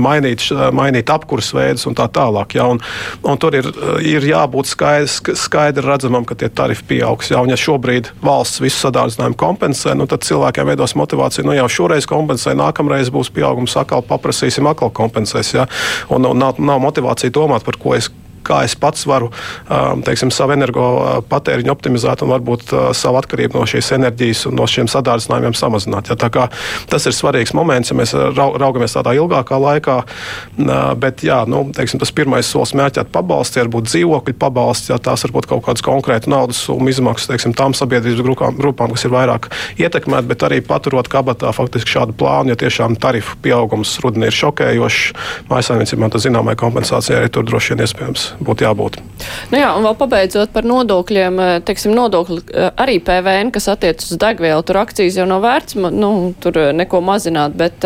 [0.00, 2.56] mainīt, mainīt apkurses veidus un tā tālāk.
[2.58, 2.82] Ja, un,
[3.26, 3.70] un tur ir,
[4.04, 7.32] ir jābūt skaidrs, skaidri redzamam, ka tie tarifi pieaugs.
[7.32, 11.46] Ja, un, ja šobrīd valsts visu sadārdzinājumu kompensē, nu, tad cilvēkiem veidos motivāciju.
[11.48, 15.54] Nu, jau šoreiz kompensē, nākamreiz būs pieaugums, atkal paprasīsim, atkal kompensēs.
[15.56, 15.66] Ja
[16.08, 18.10] un, un nav, nav motivācija domāt, par ko es
[18.46, 23.66] kā es pats varu um, teiksim, savu energopatēriņu optimizēt un varbūt uh, savu atkarību no
[23.68, 26.10] šīs enerģijas un no šiem sadārdzinājumiem samazināt.
[26.10, 26.46] Ja,
[26.90, 30.00] tas ir svarīgs moments, ja mēs raugamies tādā ilgākā laikā.
[30.00, 35.00] Uh, bet jā, nu, teiksim, tas pirmais solis mērķēt pabalsti, var būt dzīvokļu pabalsti, ja
[35.02, 39.06] tās var būt kaut kādas konkrētas naudas summas izmaksas teiksim, tām sabiedrības grupām, grupām, kas
[39.06, 39.50] ir vairāk
[39.80, 45.02] ietekmētas, bet arī paturot kabatā faktiski šādu plānu, ja tiešām tarifu pieaugums rudenī ir šokējošs,
[45.50, 48.98] mājasāniecībām tas zināmai kompensācijai arī tur droši vien iespējams būtu jābūt.
[49.50, 54.04] Nu jā, un vēl pabeidzot par nodokļiem, eh, teiksim, nodokļi eh, arī PVN, kas attiec
[54.04, 57.84] uz degvielu, tur akcijas jau nav vērts, nu, tur eh, neko mazināt, bet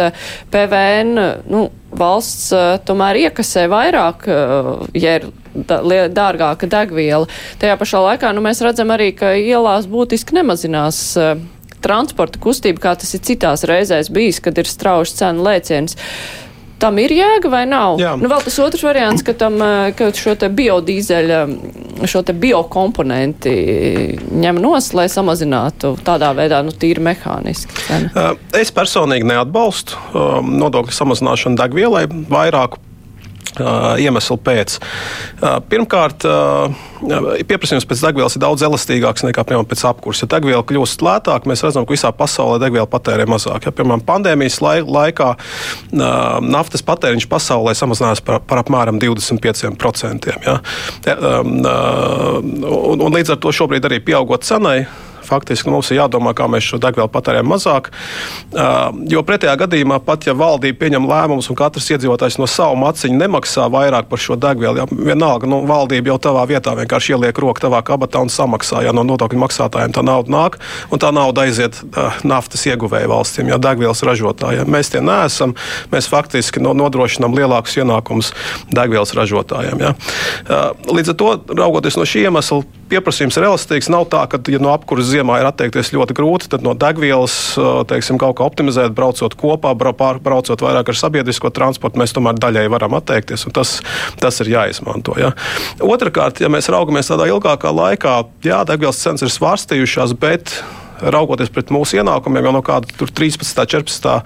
[0.52, 1.14] PVN,
[1.50, 2.48] nu, valsts
[2.88, 4.24] tomēr iekasē vairāk,
[4.98, 7.28] ja ir dārgāka degviela.
[7.62, 11.04] Tajā pašā laikā nu, mēs redzam arī, ka ielās būtiski nemazinās
[11.84, 15.94] transporta kustība, kā tas ir citās reizēs bijis, kad ir strauši cenu lēciens.
[16.82, 17.98] Tam ir jēga vai nav?
[18.02, 18.14] Jā.
[18.20, 19.60] Nu, vēl tas otrs variants, ka, tam,
[19.96, 21.40] ka šo te biodīzeļa,
[22.10, 23.54] šo te biokomponenti
[24.44, 28.26] ņem nos, lai samazinātu tādā veidā, nu, tīri mehāniski cenu.
[28.58, 30.00] Es personīgi neatbalstu
[30.50, 32.82] nodokļu samazināšanu degvielai vairāku
[33.60, 34.76] iemeslu pēc.
[35.70, 36.26] Pirmkārt,
[37.48, 40.24] pieprasījums pēc degvielas ir daudz elastīgāks nekā piemēram, pēc apkursa.
[40.24, 43.68] Ja degviela kļūst lētāka, mēs redzam, ka visā pasaulē degviela patērē mazāk.
[43.68, 45.30] Ja, piemēram, pandēmijas laikā
[45.94, 50.34] naftas patēriņš pasaulē samazinājās par, par apmēram 25%.
[50.44, 50.58] Ja.
[51.44, 54.84] Un, un līdz ar to šobrīd arī pieaugot cenai
[55.26, 57.90] faktiski mums ir jādomā, kā mēs šo degvielu patērējam mazāk.
[59.10, 63.66] Jo pretējā gadījumā, pat ja valdība pieņem lēmumus un katrs iedzīvotājs no savu maciņu nemaksā
[63.72, 67.82] vairāk par šo degvielu, ja vienalga nu, valdība jau tavā vietā vienkārši ieliek roku tavā
[67.86, 68.84] kabatā un samaksā.
[68.86, 70.58] Ja no nodokļu maksātājiem tā nauda nāk,
[70.92, 71.80] un tā nauda aiziet
[72.26, 74.68] naftas ieguvēju valstīm, ja degvielas ražotājiem.
[74.70, 75.54] Mēs tie neesam.
[75.92, 78.32] Mēs faktiski no, nodrošinām lielākus ienākumus
[78.74, 79.84] degvielas ražotājiem.
[79.84, 79.94] Ja.
[80.90, 82.62] Līdz ar to, raugoties no šī iemesla,
[82.94, 83.90] pieprasījums ir elastīgs.
[83.92, 87.34] Nav tā, ka ja no apkuras ziemā ir atteikties ļoti grūti, tad no degvielas
[87.90, 92.96] teiksim, kaut kā optimizēt, braucot kopā, braucot vairāk ar sabiedrisko transportu, mēs tomēr daļai varam
[93.00, 93.48] atteikties.
[93.54, 93.76] Tas,
[94.22, 95.18] tas ir jāizmanto.
[95.20, 95.34] Ja.
[95.84, 100.56] Otrakārt, ja mēs raugamies tādā ilgākā laikā, jā, degvielas cenas ir svārstījušās, bet
[101.02, 103.42] raugoties pret mūsu ienākumiem, jau no kāda 13.
[103.42, 104.16] un 14.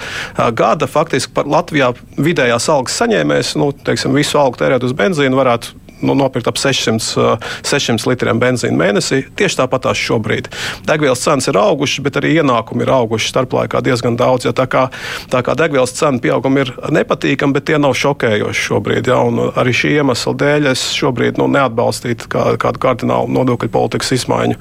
[0.59, 6.14] gada faktiski Latvijā vidējās algas saņēmējs, nu, teiksim, visu algu tērēt uz benzīnu varētu nu,
[6.18, 9.22] nopirkt ap 600, 600 uh, litriem benzīna mēnesī.
[9.38, 10.50] Tieši tāpat tās šobrīd.
[10.88, 14.48] Degvielas cenas ir augušas, bet arī ienākumi ir auguši starplaikā diezgan daudz.
[14.48, 14.88] Ja tā, kā,
[15.32, 19.11] tā kā degvielas cenu pieaugumi ir nepatīkami, bet tie nav šokējoši šobrīd.
[19.11, 19.20] Ja,
[19.58, 24.58] arī šī iemesla dēļ es šobrīd nu, neatbalstītu kā, kādu kardinālu nodokļu politikas izmaiņu,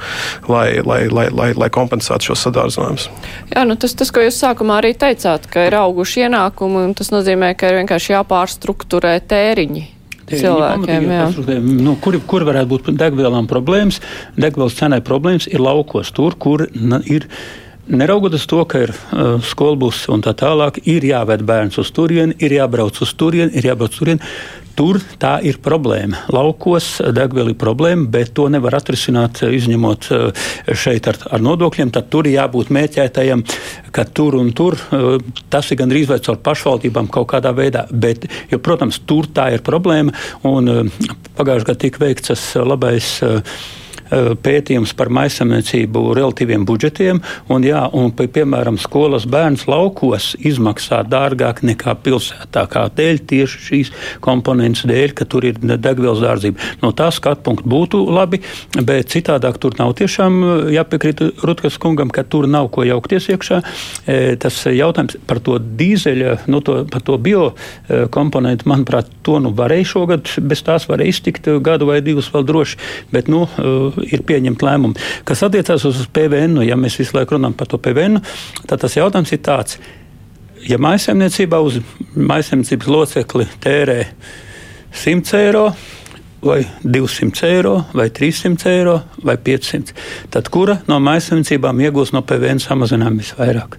[0.51, 3.09] lai, lai, lai, lai, lai kompensētu šos sadārdzinājumus.
[3.53, 7.13] Jā, nu tas, tas, ko jūs sākumā arī teicāt, ka ir auguši ienākumi, un tas
[7.13, 9.96] nozīmē, ka ir vienkārši jāpārstruktūrē tēriņi
[10.31, 11.07] cilvēkiem.
[11.83, 14.01] Nu, kur, kur varētu būt degvielām problēmas?
[14.37, 16.67] Degvielas cenai problēmas ir laukos, tur, kur
[17.05, 17.29] ir.
[17.87, 22.57] Neraugoties to, ka ir uh, skolbus un tā tālāk, ir jāved bērns uz turieni, ir
[22.57, 24.31] jābrauc uz turieni, ir jābrauc uz turieni.
[24.77, 26.19] Tur tā ir problēma.
[26.29, 30.43] Laukos degviela ir problēma, bet to nevar atrisināt izņemot eh,
[30.77, 31.89] šeit ar, ar nodokļiem.
[31.95, 33.41] Tad tur ir jābūt mērķētajam,
[33.95, 35.07] ka tur un tur eh,
[35.49, 37.87] tas ir gandrīz vai caur pašvaldībām kaut kādā veidā.
[37.89, 40.13] Bet, jo, protams, tur tā ir problēma.
[40.45, 41.09] Un eh,
[41.39, 43.15] pagājušajā gadā tika veikts tas labais
[44.09, 47.21] pētījums par maisaimniecību relatīviem budžetiem.
[47.53, 52.65] Un, jā, un, piemēram, skolas bērns laukos izmaksā dārgāk nekā pilsētā.
[52.71, 53.91] Kādēļ tieši šīs
[54.23, 56.71] komponentes dēļ, ka tur ir degvielas dārdzība.
[56.83, 58.41] No tā skatu punkta būtu labi,
[58.77, 63.61] bet citādāk tur nav tiešām eh, jāpiekrīt Rutkas kungam, ka tur nav ko jaukties iekšā.
[64.05, 67.49] Eh, tas jautājums par to dīzeļa, nu, to, par to bio
[68.13, 72.79] komponentu, manuprāt, to nu varēja šogad, bez tās varēja iztikt gadu vai divus vēl droši.
[73.13, 73.45] Bet, nu,
[74.05, 74.97] ir pieņemt lēmumu.
[75.27, 78.21] Kas attiecās uz PVN, ja mēs visu laiku runājam par to PVN,
[78.67, 79.79] tad tas jautājums ir tāds.
[80.67, 81.79] Ja maisaimniecībā uz
[82.15, 84.01] maisaimniecības locekli tērē
[84.97, 85.67] 100 eiro,
[86.41, 89.93] vai 200 eiro, vai 300 eiro, vai 500.
[90.33, 93.77] Tad kura no maisaimniecībām iegūs no PVN samazinājuma visvairāk?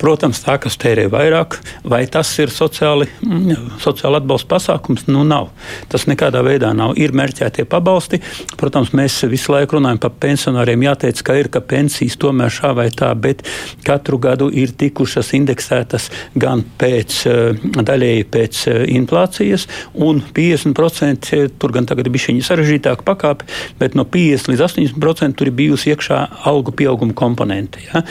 [0.00, 1.56] Protams, tā, kas tērē vairāk,
[1.88, 5.48] vai tas ir sociāli, mm, sociāli atbalsta pasākums, nu nav.
[5.92, 6.96] Tas nekādā veidā nav.
[7.00, 8.20] Ir mērķētie pabalsti.
[8.60, 10.84] Protams, mēs visu laiku runājam par pensionāriem.
[10.84, 13.42] Jāteic, ka ir, ka pensijas tomēr šā vai tā, bet
[13.86, 21.48] katru gadu ir tikušas indeksētas gan pēc, eh, daļēji pēc eh, inflācijas, un 50% eh,
[21.58, 23.48] tur gan tagad ir bijusi sarežģītāka pakāpe,
[23.80, 27.80] bet no 50 līdz 80% tur ir bijusi iekšā algu pieauguma komponente.
[27.88, 28.04] Ja?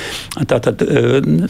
[0.50, 0.82] Tātad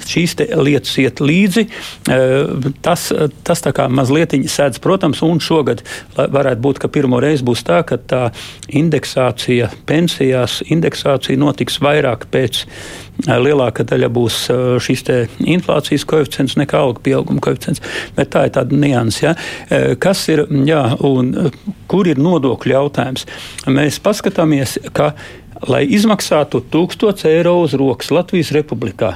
[0.05, 1.65] šī šīs lietas iet līdzi.
[2.09, 3.11] Eh, tas,
[3.43, 5.83] tas tā kā mazliet sēdz, protams, un šogad
[6.15, 8.31] varētu būt, ka pirmo reizi būs tā, ka tā
[8.69, 15.05] indeksācija pensijās, indeksācija notiks vairāk pēc eh, lielāka daļa būs eh, šis
[15.39, 17.83] inflācijas koeficients nekā algu pieauguma koeficients.
[18.15, 19.21] Bet tā ir tāda nianses.
[19.21, 19.33] Ja?
[20.01, 21.51] Kas ir, jā, un
[21.89, 23.25] kur ir nodokļu jautājums?
[23.71, 25.13] Mēs paskatāmies, ka,
[25.69, 29.15] lai izmaksātu 1000 eiro uz rokas Latvijas republikā,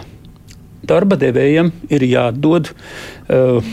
[0.89, 3.63] darba devējiem ir jādod uh,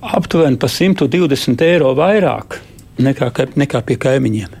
[0.00, 2.60] aptuveni pa 120 eiro vairāk
[3.02, 4.58] nekā, nekā pie kaimiņiem.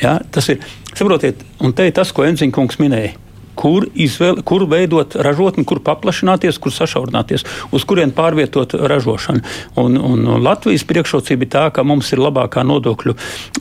[0.00, 0.62] Ja, tas ir,
[0.94, 3.12] saprotiet, un te ir tas, ko Enziņkungs minēja.
[3.58, 9.42] Kur, izvēle, kur veidot ražotni, kur paplašināties, kur sašaurināties, uz kurien pārvietot ražošanu.
[9.82, 13.16] Un, un, Latvijas priekšrocība ir tā, ka mums ir labākā nodokļu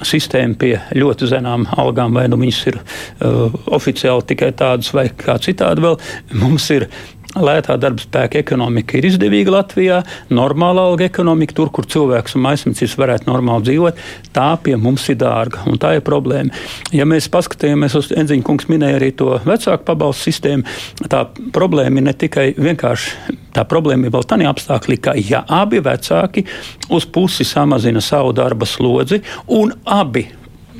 [0.07, 5.37] sistēma pie ļoti zemām algām, vai nu viņas ir uh, oficiāli tikai tādas vai kā
[5.41, 5.99] citādi vēl.
[6.41, 6.87] Mums ir
[7.31, 10.01] Lētā darba spēka ekonomika ir izdevīga Latvijā,
[10.33, 14.01] normāla alga ekonomika, tur, kur cilvēks un maisiņš varētu normāli dzīvot,
[14.35, 15.63] tā pie mums ir dārga.
[15.71, 16.51] Un tā ir problēma.
[16.91, 20.75] Ja mēs paskatāmies uz Enziņa kungs minēja arī to vecāku pabalstu sistēmu,
[21.07, 21.23] tā
[21.55, 23.39] problēma ir ne tikai vienkārši.
[23.55, 26.43] Tā problēma ir vēl tādā apstākļā, ka ja abi vecāki
[26.91, 29.23] uz pusi samazina savu darba slodzi
[29.55, 30.27] un abi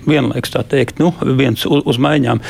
[0.08, 2.42] vienlaikus tā teikt, nu, viens uz, maiņām,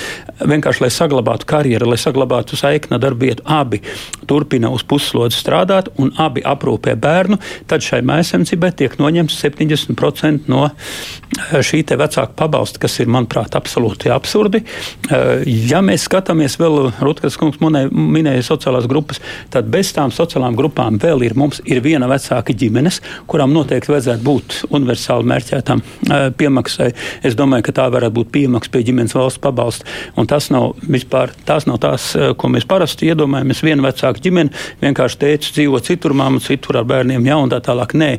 [0.52, 3.46] vienkārši lai saglabātu karjeru, lai saglabātu saikni darba vietu.
[3.46, 3.82] Abi
[4.30, 10.64] turpina uz puslodzi strādāt un abi aprūpē bērnu, tad šai maisemcībai tiek noņemts 70% no
[10.70, 14.64] eh, šī te vecāka pabalsta, kas ir, manuprāt, absolūti absurdi.
[14.64, 19.22] Eh, ja mēs skatāmies vēl, Rutkas kungs minēja sociālās grupas,
[19.54, 24.26] tad bez tām sociālām grupām vēl ir mums ir viena vecāka ģimenes, kurām noteikti vajadzētu
[24.26, 26.92] būt universāli mērķētām eh, piemaksai.
[27.28, 29.88] Es domāju, ka tā varētu būt piemaksa pie ģimenes valsts pabalsta.
[30.32, 33.64] Tas nav vispār tās, nav tās eh, ko mēs parasti iedomājamies.
[33.66, 37.96] Viena vecāka ģimene vienkārši teica, dzīvo citur, māma citur ar bērniem, jā, un tā tālāk.
[38.00, 38.12] Nē,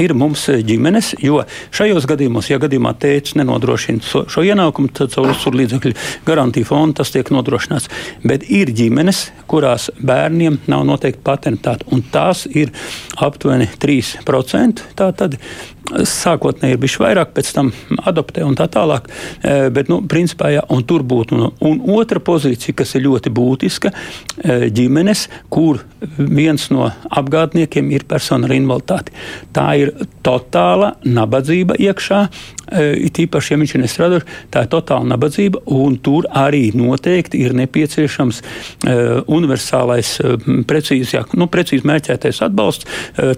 [0.00, 1.42] ir mums eh, ģimenes, jo
[1.74, 5.94] šajos gadījumos, ja gadījumā tēvs nenodrošina šo, šo ienākumu, tad caur uzsuru līdzekļu
[6.28, 7.90] garantiju fondu tas tiek nodrošināts.
[8.26, 12.72] Bet ir ģimenes, kurās bērniem nav noteikti patentāti, un tās ir
[13.24, 14.86] aptuveni 3%.
[14.98, 15.38] Tā tad
[16.08, 17.70] sākotnēji ir bijis vairāk, pēc tam
[18.08, 19.08] adoptē un tā tālāk.
[19.42, 21.38] E, bet, nu, principā, jā, un tur būtu.
[21.38, 25.82] Un, un otra pozīcija, kas ir ļoti būtiska, e, ģimenes, kur
[26.18, 29.16] viens no apgādniekiem ir persona ar invaliditāti.
[29.56, 29.94] Tā ir
[30.26, 32.22] totāla nabadzība iekšā,
[32.72, 37.56] it īpaši, ja viņš ir nestrādājis, tā ir totāla nabadzība, un tur arī noteikti ir
[37.58, 38.42] nepieciešams
[39.28, 40.14] universālais,
[40.68, 42.88] precīzi, jā, nu, precīzi mērķētais atbalsts,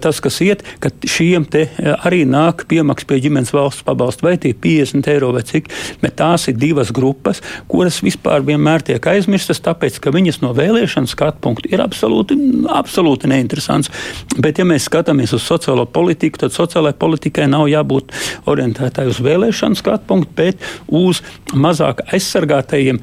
[0.03, 4.53] tas, kas iet, ka šiem te arī nāk piemaks pie ģimenes valsts pabalsta, vai tie
[4.53, 5.69] 50 eiro vai cik,
[6.03, 7.41] bet tās ir divas grupas,
[7.71, 12.37] kuras vispār vienmēr tiek aizmirstas, tāpēc, ka viņas no vēlēšana skatu punkta ir absolūti,
[12.71, 13.91] absolūti neinteresants.
[14.37, 18.11] Bet, ja mēs skatāmies uz sociālo politiku, tad sociālajai politikai nav jābūt
[18.51, 23.01] orientētai uz vēlēšanu skatu punktu, bet uz mazāk aizsargātajiem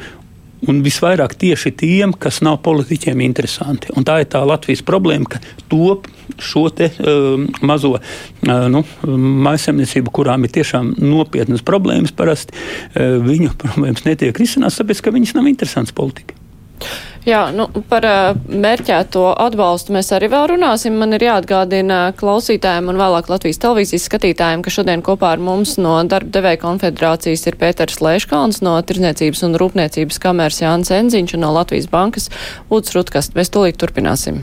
[0.66, 3.92] Un visvairāk tieši tiem, kas nav politiķiem interesanti.
[3.94, 5.38] Un tā ir tā Latvijas problēma, ka
[5.70, 6.09] top
[6.42, 8.83] šo te, uh, mazo uh, nu,
[9.46, 15.37] maisaimniecību, kurām ir tiešām nopietnas problēmas, parasti uh, viņu problēmas netiek risināts, tāpēc ka viņas
[15.38, 16.35] nav interesantas politika.
[17.28, 18.06] Jā, nu, par
[18.48, 20.94] mērķēto atbalstu mēs arī vēl runāsim.
[20.96, 25.98] Man ir jāatgādina klausītājiem un vēlāk Latvijas televīzijas skatītājiem, ka šodien kopā ar mums no
[26.08, 31.52] darba devēja konfederācijas ir Pēters Lēškāns, no Tirzniecības un Rūpniecības kameras Jānis Enziņš un no
[31.58, 32.30] Latvijas bankas
[32.72, 33.36] Uts Rutkast.
[33.36, 34.40] Mēs tūlīt turpināsim.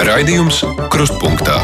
[0.00, 1.60] Raidījums Krustpunktā.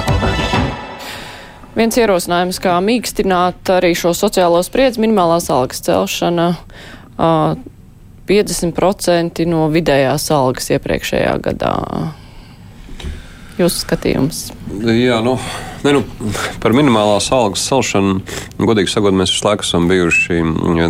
[1.72, 6.50] Viens ierosinājums, kā mīkstināt arī šo sociālo spriedzi, minimālās algas celšana.
[7.22, 7.54] Uh,
[8.26, 11.76] 50% no vidējās algas iepriekšējā gadā.
[13.58, 14.46] Jūsu skatījums?
[14.80, 15.34] Jā, nu,
[15.84, 16.30] ne, nu,
[16.62, 18.22] par minimālās algas celšanu,
[18.62, 20.40] godīgi sakot, mēs visu laiku esam bijuši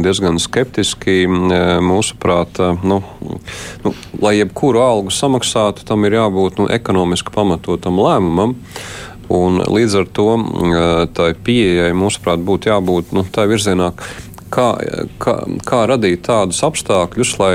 [0.05, 1.25] diezgan skeptiski.
[1.83, 3.01] Mūsuprāt, nu,
[3.83, 8.55] nu, lai jebkuru algu samaksātu, tam ir jābūt nu, ekonomiski pamatotam lēmumam.
[9.33, 10.29] Un līdz ar to
[11.17, 13.91] tai pieejai, mūsuprāt, būtu jābūt nu, tā virzienā,
[14.53, 14.69] kā,
[15.23, 15.35] kā,
[15.67, 17.53] kā radīt tādus apstākļus, lai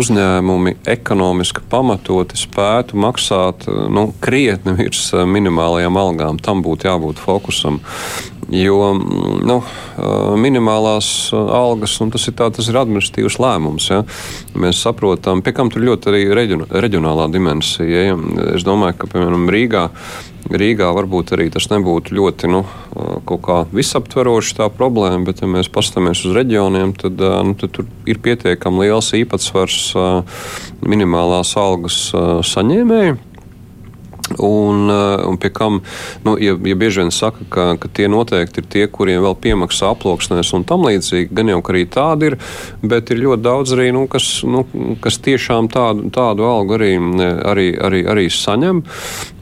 [0.00, 6.42] uzņēmumi ekonomiski pamatoti spētu maksāt nu, krietni virs minimālajām algām.
[6.42, 7.80] Tam būtu jābūt fokusam.
[8.50, 8.94] Jo
[9.46, 9.60] nu,
[10.40, 13.90] minimālās algas, un tas ir, tā, tas ir administratīvs lēmums.
[13.92, 14.00] Ja?
[14.58, 18.08] Mēs saprotam, pie kam tur ļoti arī reģionālā dimensija.
[18.10, 18.18] Ja?
[18.56, 19.86] Es domāju, ka piemēram Rīgā
[20.48, 22.62] Rīgā varbūt arī tas nebūtu ļoti nu,
[23.76, 28.86] visaptveroši tā problēma, bet, ja mēs paskatāmies uz reģioniem, tad, nu, tad tur ir pietiekami
[28.86, 29.80] liels īpatsvars
[30.80, 32.00] minimālās algas
[32.50, 33.18] saņēmēju.
[34.38, 35.80] Un, eh, un pie kam,
[36.22, 39.90] nu, ja, ja bieži vien saka, ka, ka tie noteikti ir tie, kuriem vēl piemaksā
[39.90, 42.36] aploksnēs un tam līdzīgi, gan jau arī tādi ir,
[42.82, 44.62] bet ir ļoti daudz arī, nu, kas, nu,
[45.02, 46.92] kas tiešām tādu, tādu algu arī,
[47.50, 48.84] arī, arī, arī saņem.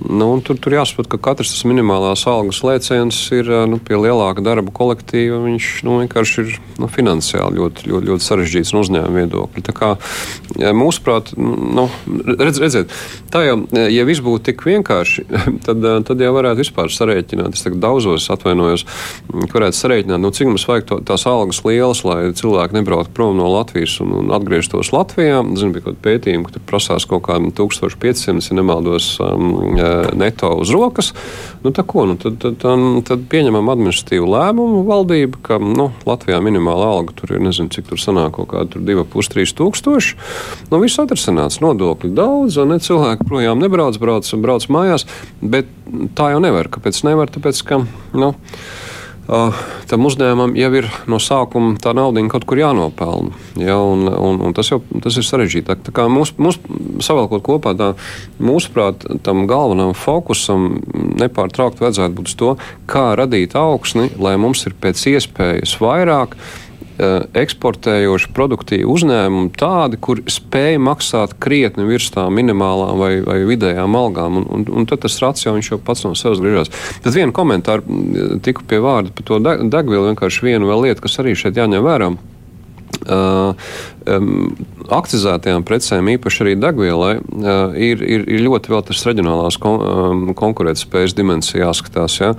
[0.09, 4.45] Nu, tur, tur jāsaprot, ka katrs tas minimālās algas lēciens ir eh, nu, pie lielāka
[4.45, 5.43] darba kolektīva.
[5.45, 9.67] Viņš nu, vienkārši ir nu, finansiāli ļoti, ļoti, ļoti sarežģīts no uzņēmuma viedokļa.
[9.69, 9.93] Tā kā,
[10.77, 11.89] mūsuprāt, nu,
[12.41, 12.95] redz, redziet,
[13.33, 13.61] tā jau,
[13.93, 15.27] ja viss būtu tik vienkārši, vienkārši,
[15.67, 17.59] tad, tad jau varētu vispār sarēķināt.
[17.59, 18.87] Es daudzos atvainojos,
[19.53, 23.51] varētu sarēķināt, nu, cik mums vajag to, tās algas lielas, lai cilvēki nebrauktu prom no
[23.53, 25.43] Latvijas un, un atgrieztos Latvijā.
[25.59, 29.77] Zinu, bija kaut kāda pētījuma, ka tur prasās kaut kādi 1500, ja nemaldos, um,
[30.19, 31.13] neto uz rokas.
[31.65, 36.41] Nu, tā ko, nu, tad, tad, tad, tad pieņemam administratīvu lēmumu valdību, ka nu, Latvijā
[36.45, 40.19] minimāla alga tur ir, nezinu, cik tur sanāk kaut kāda 2,5-3 tūkstoši.
[40.71, 45.07] Nu, viss atrasināts, nodokļu daudz, un ne cilvēki projām nebrauc, brauc, brauc mājās,
[45.41, 45.71] bet
[46.19, 46.71] tā jau nevar.
[46.73, 47.33] Kāpēc nevar?
[47.35, 47.83] Tāpēc, ka,
[48.17, 48.35] nu,
[49.29, 49.53] Uh,
[49.85, 53.35] tam uzņēmumam jau ir no sākuma tā nauda kaut kur jānopelna.
[53.61, 55.77] Ja, un, un, un tas jau tas ir sarežģīti.
[55.85, 56.57] Tā kā mums, mums
[57.05, 57.91] savēlkot kopā, tā,
[58.41, 60.79] mūsuprāt, tam galvenam fokusam
[61.21, 62.55] nepārtraukti vajadzētu būt uz to,
[62.89, 66.68] kā radīt augsni, lai mums ir pēc iespējas vairāk Eh,
[66.99, 74.41] eksportējoši produktīvi uzņēmumi, tādi, kur spēj maksāt krietni virs tām minimālām vai, vai vidējām algām.
[74.41, 76.73] Un, un, un tad tas jau, jau pats no sevis griežas.
[77.05, 81.21] Tad vienu komentāru mm, tiku pie vārda par to degvielu, vienkārši vienu vēl lietu, kas
[81.23, 82.13] arī šeit jāņem vērā.
[83.09, 83.69] Uh,
[84.17, 84.57] um,
[84.93, 90.23] akcizētajām precēm, īpaši arī degvielai, uh, ir, ir, ir ļoti vēl tas reģionālās kon, um,
[90.39, 92.19] konkurētspējas dimensija jāskatās.
[92.23, 92.33] Ja?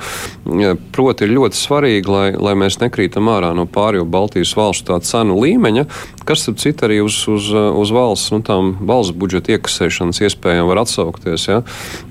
[0.96, 5.38] Proti, ir ļoti svarīgi, lai, lai mēs nekrītam ārā no pārējo Baltijas valstu tā cenu
[5.44, 5.86] līmeņa,
[6.28, 10.84] kas, ap citu, arī uz, uz, uz valsts, nu, tām valsts budžeta iekasēšanas iespējām var
[10.84, 11.48] atsaukties.
[11.50, 11.62] Ja?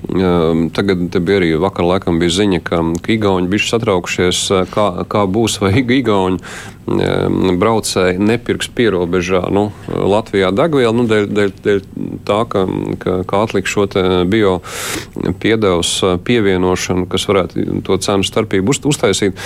[0.09, 4.43] Um, tagad bija arī vakar laikam bija ziņa, ka, ka Igauni bijuši satraukšies,
[4.73, 6.39] kā, kā būs, vai Igauni
[7.59, 11.81] braucēji nepirks pierobežā nu, Latvijā degvielu nu, dēļ, dēļ, dēļ
[12.27, 12.65] tā, ka,
[13.01, 13.87] ka, ka atliks šo
[14.29, 14.59] bio
[15.41, 15.93] piedevs
[16.25, 19.39] pievienošanu, kas varētu to cenu starpību uz, uztaisīt.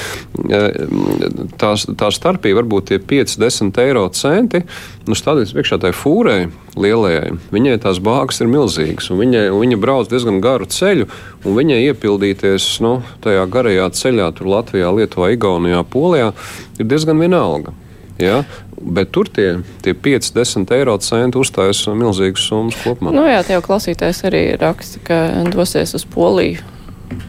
[1.59, 4.63] Tā, tā starpība varbūt tie 5-10 eiro centi.
[5.07, 6.47] Nu, Stādīties priekšā tai fūrei
[6.79, 11.07] lielajai, viņai tās bāgas ir milzīgas, un viņai, un viņa brauc diezgan garu ceļu,
[11.43, 16.31] un viņai iepildīties nu, tajā garajā ceļā, tur Latvijā, Lietuvā, Igaunijā, Polijā,
[16.79, 17.75] ir diezgan vienalga.
[18.21, 18.43] Ja?
[18.83, 23.13] Bet tur tie, tie 5, 10 eiro centi uzstājas milzīgas summas kopumā.
[23.15, 26.73] Nu jā, tie jau klausītājs arī raksta, ka dosies uz Poliju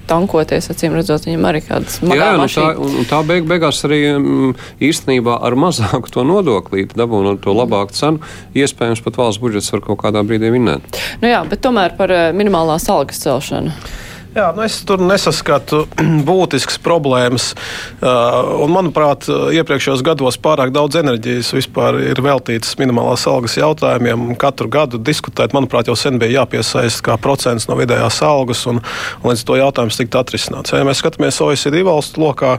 [0.08, 2.18] tankoties, acīm redzot, viņam arī kādas maksas.
[2.18, 2.66] Jā, nu tā,
[3.00, 4.54] un tā beig, beigās arī mm,
[4.84, 10.02] īstenībā ar mazāku to nodokli, dabūnot to labāku cenu, iespējams pat valsts budžets var kaut
[10.04, 11.00] kādā brīdī vinēt.
[11.22, 13.72] Nu jā, bet tomēr par eh, minimālās algas celšanu.
[14.34, 15.84] Jā, nu es tur nesaskatu
[16.26, 17.52] būtiskas problēmas.
[18.02, 24.32] Uh, un, manuprāt, iepriekšējos gados pārāk daudz enerģijas vispār ir veltītas minimālās algas jautājumiem.
[24.42, 28.80] Katru gadu diskutēt, manuprāt, jau sen bija jāpiesaista kā procents no vidējās algas, un,
[29.22, 30.74] un līdz to jautājums tiktu atrisināts.
[30.74, 32.56] Ja mēs skatāmies OECD valstu lokā,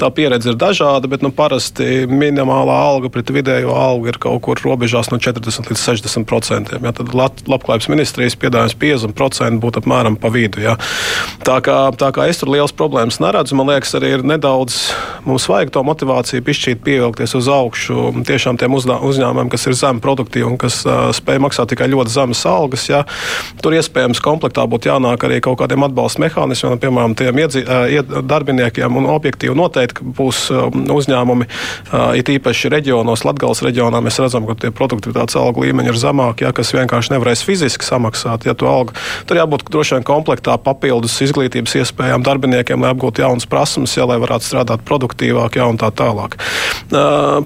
[0.00, 4.64] tā pieredze ir dažāda, bet nu, parasti minimālā alga pret vidējo algu ir kaut kur
[4.64, 6.88] robežās no 40 līdz 60 procentiem.
[6.88, 10.64] Ja, tad Labklājības ministrijas piedāvājums 50% būtu apmēram pa vidu.
[10.64, 10.80] Ja.
[11.46, 14.90] Tā kā, tā kā es tur liels problēmas neredzu, man liekas, arī ir nedaudz
[15.24, 20.48] mums vajag to motivāciju pišķīt, pievilkties uz augšu tiešām tiem uzņēmumiem, kas ir zemi produktīvi
[20.48, 22.86] un kas uh, spēj maksāt tikai ļoti zemes algas.
[22.90, 23.02] Ja.
[23.64, 29.00] Tur iespējams komplektā būtu jānāk arī kaut kādiem atbalsta mehānismiem, piemēram, tiem iedzi, uh, darbiniekiem
[29.00, 34.58] un objektīvi noteikti būs uh, uzņēmumi, uh, it īpaši reģionos, Latgales reģionā mēs redzam, ka
[34.60, 38.46] tie produktivitātes algu līmeņi ir zemāki, ja, kas vienkārši nevarēs fiziski samaksāt.
[38.48, 38.92] Ja, algu.
[39.28, 44.04] Tur jābūt droši vien komplektā papildus papildus izglītības iespējām darbiniekiem, lai apgūtu jaunas prasmes, ja,
[44.04, 46.36] lai varētu strādāt produktīvāk ja, un tā tālāk.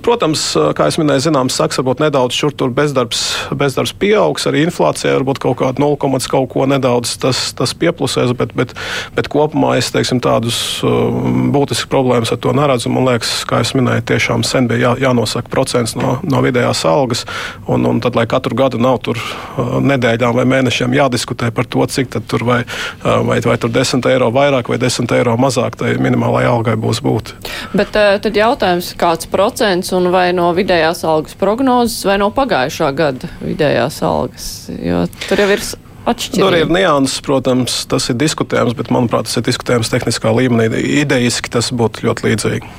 [0.02, 0.42] Protams,
[0.74, 3.22] kā jau minēju, zināms, saks varbūt nedaudz šur tur bezdarbs,
[3.54, 5.98] bezdarbs pieaugs, arī inflācija varbūt kaut kāda 0,
[6.30, 8.74] kaut ko nedaudz tas, tas pieplusēs, bet, bet,
[9.14, 12.90] bet kopumā es teiksim, tādus būtiskus problēmas ar to neredzu.
[12.90, 17.24] Man liekas, kā jau minēju, tiešām sen bija jā, jānosaka procents no, no vidējās algas,
[17.68, 19.20] un, un tad, lai katru gadu nav tur
[19.84, 22.62] nedēļām vai mēnešiem jādiskutē par to, cik tur vai,
[23.04, 27.34] vai vai tur 10 eiro vairāk vai 10 eiro mazāk, tai minimālajai algai būs būt.
[27.76, 32.92] Bet uh, tad jautājums, kāds procents un vai no vidējās algas prognozes vai no pagājušā
[32.96, 35.66] gada vidējās algas, jo tur jau ir
[36.04, 36.44] Atšķirība.
[36.44, 40.68] Tur ir nianses, protams, tas ir diskutējams, bet, manuprāt, tas ir diskutējams tehniskā līmenī.
[41.00, 42.72] Idejiski tas būtu ļoti līdzīgi.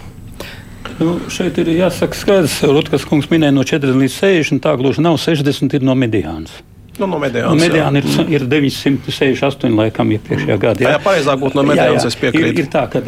[0.99, 5.17] Nu, šeit ir jāsaka skaidrs, Rutkas kungs minēja no 40 līdz 60, tā gluži nav
[5.19, 6.61] 60, ir no mediānas.
[6.99, 10.85] Nu, no mediānas, nu, mediāna ir, ir 968 laikam iepriekšējā gadā.
[10.85, 12.51] Jā, jā pareizāk būtu no mediānas, es piekrītu.
[12.53, 13.01] Ir, ir tā, ka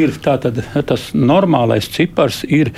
[0.00, 2.72] ir tā, tad, tas normālais cipars ir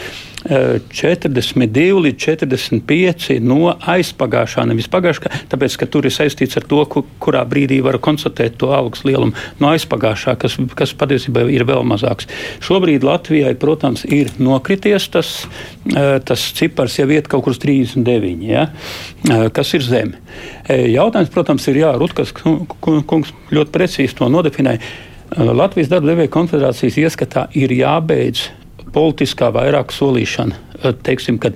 [0.46, 6.84] 42 līdz 45 no aizpagājušā, nevis pagājušā, tāpēc, ka tur ir saistīts ar to,
[7.22, 12.28] kurā brīdī var konstatēt to algas lielumu no aizpagājušā, kas, kas patiesībā ir vēl mazāks.
[12.64, 15.32] Šobrīd Latvijai, protams, ir nokrities tas,
[16.28, 18.68] tas cipars jau iet kaut kur uz 39, ja?
[19.56, 20.22] kas ir zemi.
[20.68, 24.82] Jautājums, protams, ir jā, Rutkas kungs ļoti precīzi to nodefinēja.
[25.36, 28.46] Latvijas darba devēja konfederācijas ieskatā ir jābeidz
[28.96, 30.64] politiskā vairāk solīšana.
[31.06, 31.52] Teiksim, ka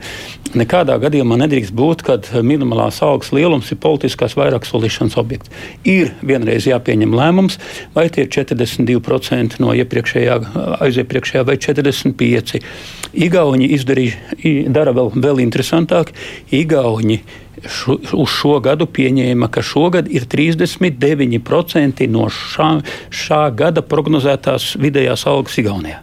[0.56, 5.52] nekādā gadījumā nedrīkst būt, ka minimālās algas lielums ir politiskās vairāk solīšanas objekts.
[5.88, 7.58] Ir vienreiz jāpieņem lēmums,
[7.96, 10.40] vai tie ir 42% no iepriekšējā,
[10.86, 12.64] aiziepriekšējā vai 45%.
[13.10, 16.12] Igauni izdarīja, dara vēl, vēl interesantāk.
[16.54, 17.22] Igauni
[17.60, 22.70] Šu, uz šo gadu pieņēma, ka šogad ir 39% no šā,
[23.12, 26.00] šā gada prognozētās vidējās algas Igaunijā.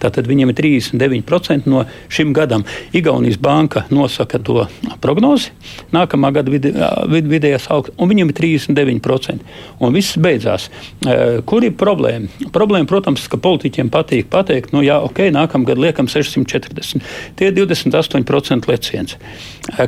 [0.00, 2.64] Tātad viņiem ir 39% no šim gadam.
[2.96, 4.64] Igaunijas banka nosaka to
[5.02, 5.52] prognozi,
[5.94, 6.70] nākamā gada vid,
[7.12, 9.56] vid, vidējās algas, un viņiem ir 39%.
[9.80, 10.68] Un viss beidzās.
[11.48, 12.50] Kur ir problēma?
[12.54, 17.04] Problēma, protams, ka politiķiem patīk pateikt, nu jā, ok, nākamgad liekam 640.
[17.38, 19.16] Tie ir 28% leciens.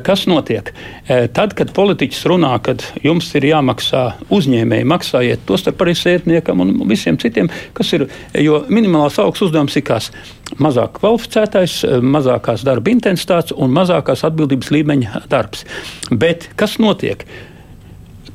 [0.05, 0.71] Kas notiek?
[1.09, 6.75] Tad, kad politiķis runā, kad jums ir jāmaksā uzņēmēji, maksājiet to starp arī sētniekam un
[6.91, 8.07] visiem citiem, kas ir,
[8.39, 10.59] jo minimālās algas uzdevums ir kas?
[10.61, 15.65] Mazāk kvalificētais, mazākās darba intensitātes un mazākās atbildības līmeņa darbs.
[16.11, 17.25] Bet kas notiek?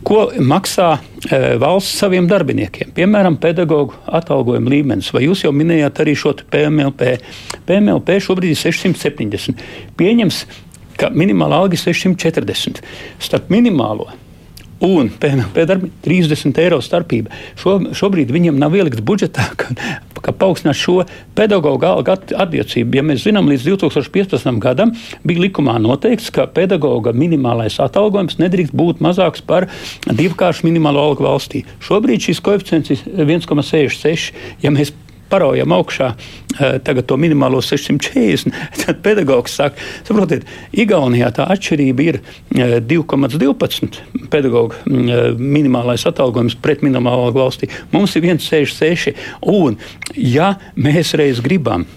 [0.08, 2.94] Ko maksā e, valsts saviem darbiniekiem?
[2.96, 7.18] Piemēram, pedagoģu atalgojuma līmenis, vai jūs jau minējāt arī šo PMLP?
[7.68, 9.66] PMLP šobrīd ir 670.
[10.00, 10.46] Pieņems,
[10.98, 12.82] ka minimāla alga ir 640.
[13.20, 14.08] Starp minimālo
[14.84, 17.34] un pēdējā 30 eiro starpība.
[17.60, 19.74] Šo, šobrīd viņam nav ielikts budžetā, ka,
[20.22, 21.00] ka paaugstināt šo
[21.38, 23.00] pedagoģu algu attiecību.
[23.00, 24.52] Ja mēs zinām, līdz 2015.
[24.64, 24.94] gadam
[25.28, 29.70] bija likumā noteikts, ka pedagoģa minimālais atalgojums nedrīkst būt mazāks par
[30.08, 31.66] divkāršu minimālo algu valstī.
[31.84, 34.34] Šobrīd šis koeficients ir 1,66.
[34.64, 34.94] Ja mēs
[35.30, 38.54] paraujam augšā eh, tagad to minimālo 640,
[38.84, 40.48] tad pedagogs saka, saprotiet,
[40.78, 42.20] Igaunijā tā atšķirība ir
[42.88, 47.72] 2,12 eh, pedagoģa mm, eh, minimālais atalgojums pret minimālo valstī.
[47.94, 49.16] Mums ir 1,66
[49.54, 49.80] un
[50.16, 51.88] ja mēs reiz gribam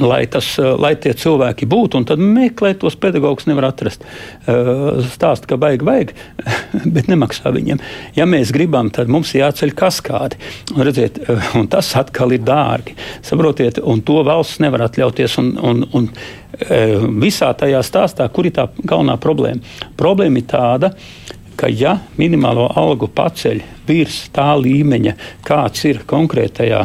[0.00, 4.04] lai, tas, lai tie cilvēki būtu, un tad meklēt tos pedagogus nevar atrast.
[5.14, 6.14] Stāst, ka vajag, vajag,
[6.94, 7.80] bet nemaksā viņiem.
[8.18, 10.40] Ja mēs gribam, tad mums jāceļ kaskādi.
[10.74, 11.20] Un, redziet,
[11.58, 12.96] un tas atkal ir dārgi.
[13.26, 15.38] Saprotiet, un to valsts nevar atļauties.
[15.42, 16.12] Un, un, un,
[17.22, 19.76] visā tajā stāstā, kur ir tā galvenā problēma?
[19.98, 20.92] Problēma ir tāda,
[21.58, 25.14] ka ja minimālo algu paceļ virs tā līmeņa,
[25.46, 26.84] kāds ir konkrētajā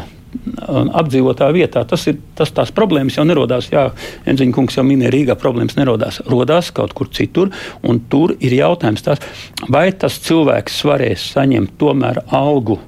[0.68, 1.84] apdzīvotā vietā.
[1.88, 3.70] Tas ir tas, tās problēmas jau nerodās.
[3.74, 3.90] Jā,
[4.30, 6.22] Enziņa kungs jau minēja, Rīgā problēmas nerodās.
[6.30, 7.52] Rodās kaut kur citur,
[7.86, 9.24] un tur ir jautājums tās,
[9.70, 12.80] vai tas cilvēks varēs saņemt tomēr algu.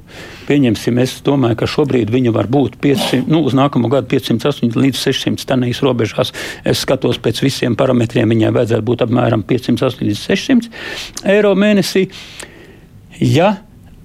[0.46, 5.00] Pieņemsim, es domāju, ka šobrīd viņa var būt 500, nu, uz nākamo gadu 508 līdz
[5.02, 6.34] 600 tonīs robežās.
[6.62, 12.06] Es skatos pēc visiem parametriem, viņai vajadzētu būt apmēram 508 līdz 600 eiro mēnesī.
[13.26, 13.56] Ja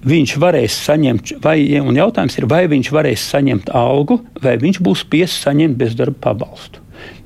[0.07, 5.05] viņš varēs saņemt, vai, un jautājums ir, vai viņš varēs saņemt algu, vai viņš būs
[5.05, 6.80] spiests saņemt bezdarba pabalstu.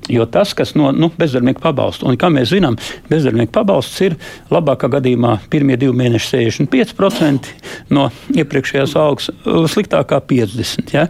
[0.10, 2.78] Jo tas, kas no nu, bezdarbnieku pabalsta, un kā mēs zinām,
[3.10, 4.16] bezdarbnieku pabalsts ir
[4.54, 7.50] labākā gadījumā pirmie divi mēneši 65%
[7.96, 9.32] no iepriekšējās algas,
[9.74, 10.94] sliktākā 50%.
[10.94, 11.08] Ja?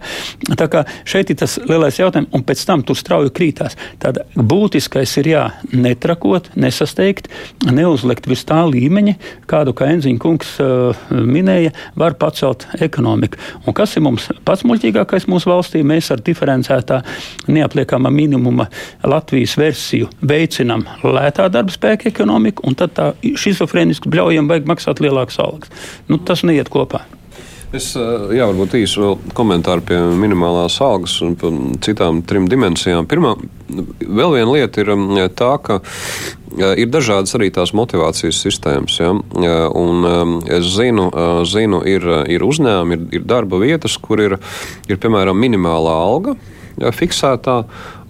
[0.56, 3.76] Tā kā šeit ir tas lielais jautājums, un pēc tam tur strauji krītās.
[4.00, 5.44] Tad būtiskais ir jā,
[5.76, 7.28] netrakot, nesasteigt,
[7.68, 9.16] neuzlikt virs tā līmeņa,
[9.50, 13.40] kādu, kā Enziņa kungs uh, minēja, var pacelt ekonomiku.
[13.66, 15.84] Un kas ir mums pats muļķīgākais mūsu valstī?
[15.86, 17.02] Mēs ar diferencētā
[17.52, 18.70] neapliekamā minimuma
[19.06, 25.38] Latvijas versiju veicinam lētā darba spēka ekonomiku, un tad tā šizofrēniski bļaujam vajag maksāt lielākas
[25.42, 25.92] algas.
[26.10, 27.04] Nu, tas neiet kopā.
[27.74, 31.34] Es jā, varbūt īsi vēl komentāru pie minimālās algas un
[31.82, 33.08] citām trim dimensijām.
[33.10, 33.34] Pirmā,
[34.00, 34.92] vēl viena lieta ir
[35.36, 35.80] tā, ka
[36.78, 39.00] ir dažādas arī tās motivācijas sistēmas.
[39.02, 39.12] Ja?
[39.74, 41.08] Un es zinu,
[41.50, 44.38] zinu ir, ir uzņēmumi, ir, ir darba vietas, kur ir,
[44.86, 46.36] ir piemēram minimālā alga
[46.76, 47.56] fiksētā,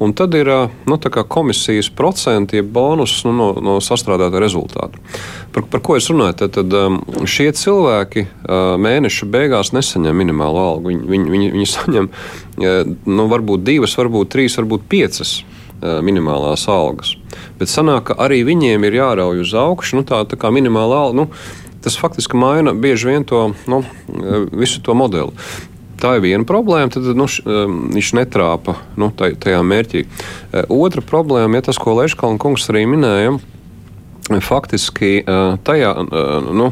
[0.02, 0.50] un tad ir
[0.86, 0.98] nu,
[1.28, 4.98] komisijas procenti, jeb bonus nu, no, no sastrādāta rezultāta.
[5.54, 6.38] Par, par ko es runāju?
[6.42, 8.26] Tad, tad šie cilvēki
[8.82, 10.90] mēneša beigās nesaņem minimālo algu.
[10.92, 12.10] Viņi, viņi, viņi, viņi saņem
[13.06, 15.38] nu, varbūt divas, varbūt trīs, varbūt piecas
[15.80, 17.14] minimālās algas.
[17.60, 21.24] Bet sanāk, ka arī viņiem ir jārauj uz augšu, nu, tā, tā kā minimāla alga.
[21.24, 21.28] Nu,
[21.84, 23.84] tas faktiski maina bieži vien to nu,
[24.52, 25.30] visu to modeli.
[26.00, 27.44] Tā ir viena problēma, tad nu, š,
[27.96, 30.06] viņš netrāpa nu, tajā mērķī.
[30.72, 33.36] Otra problēma ir tas, ko Leškalna kungs arī minēja
[34.42, 35.22] faktiski
[35.66, 35.92] tajā
[36.50, 36.70] nu,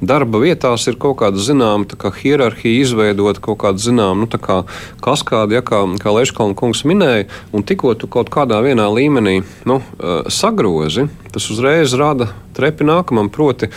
[0.00, 4.62] darba vietās ir kaut kāda zināma kā hierarhija izveidota, kaut kāda zināma nu, kā
[5.04, 9.80] kaskāde, ja, kā, kā Leškalna kungs minēja, un tikko tu kaut kādā līmenī nu,
[10.28, 13.28] sagrozi, tas uzreiz rada trepi nākamam.
[13.32, 13.68] Proti,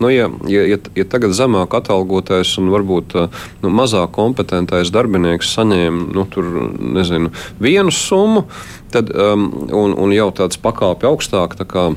[0.00, 3.16] nu, ja, ja, ja tagad zemāk atalgotais un varbūt
[3.62, 6.48] nu, mazāk kompetentais darbinieks saņēma nu, tur,
[6.96, 8.46] nezinu, vienu summu,
[8.94, 11.88] tad, um, un, un jau tāds pakāpja augstāk, tā kā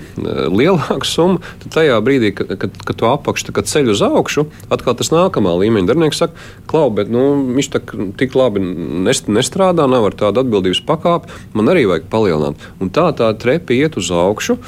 [0.52, 5.12] lielāka summa, tad tajā brīdī, kad, kad, kad tu apakš ceļ uz augšu, atkal tas
[5.14, 7.26] nākamā līmeņa darbinieks saka, klau, bet nu,
[7.56, 7.82] viņš tā,
[8.20, 8.64] tik labi
[9.06, 12.70] nest, nestrādā, nav ar tādu atbildības pakāpi, man arī vajag palielināt.
[12.80, 14.60] Un tā tā trepi iet uz augšu,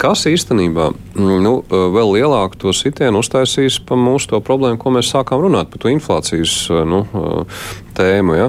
[0.00, 5.44] kas īstenībā nu, vēl lielāku to sitienu uztaisīs par mūsu to problēmu, ko mēs sākām
[5.46, 6.54] runāt par to inflācijas
[6.88, 7.02] nu,
[7.96, 8.36] tēmu.
[8.36, 8.48] Ja.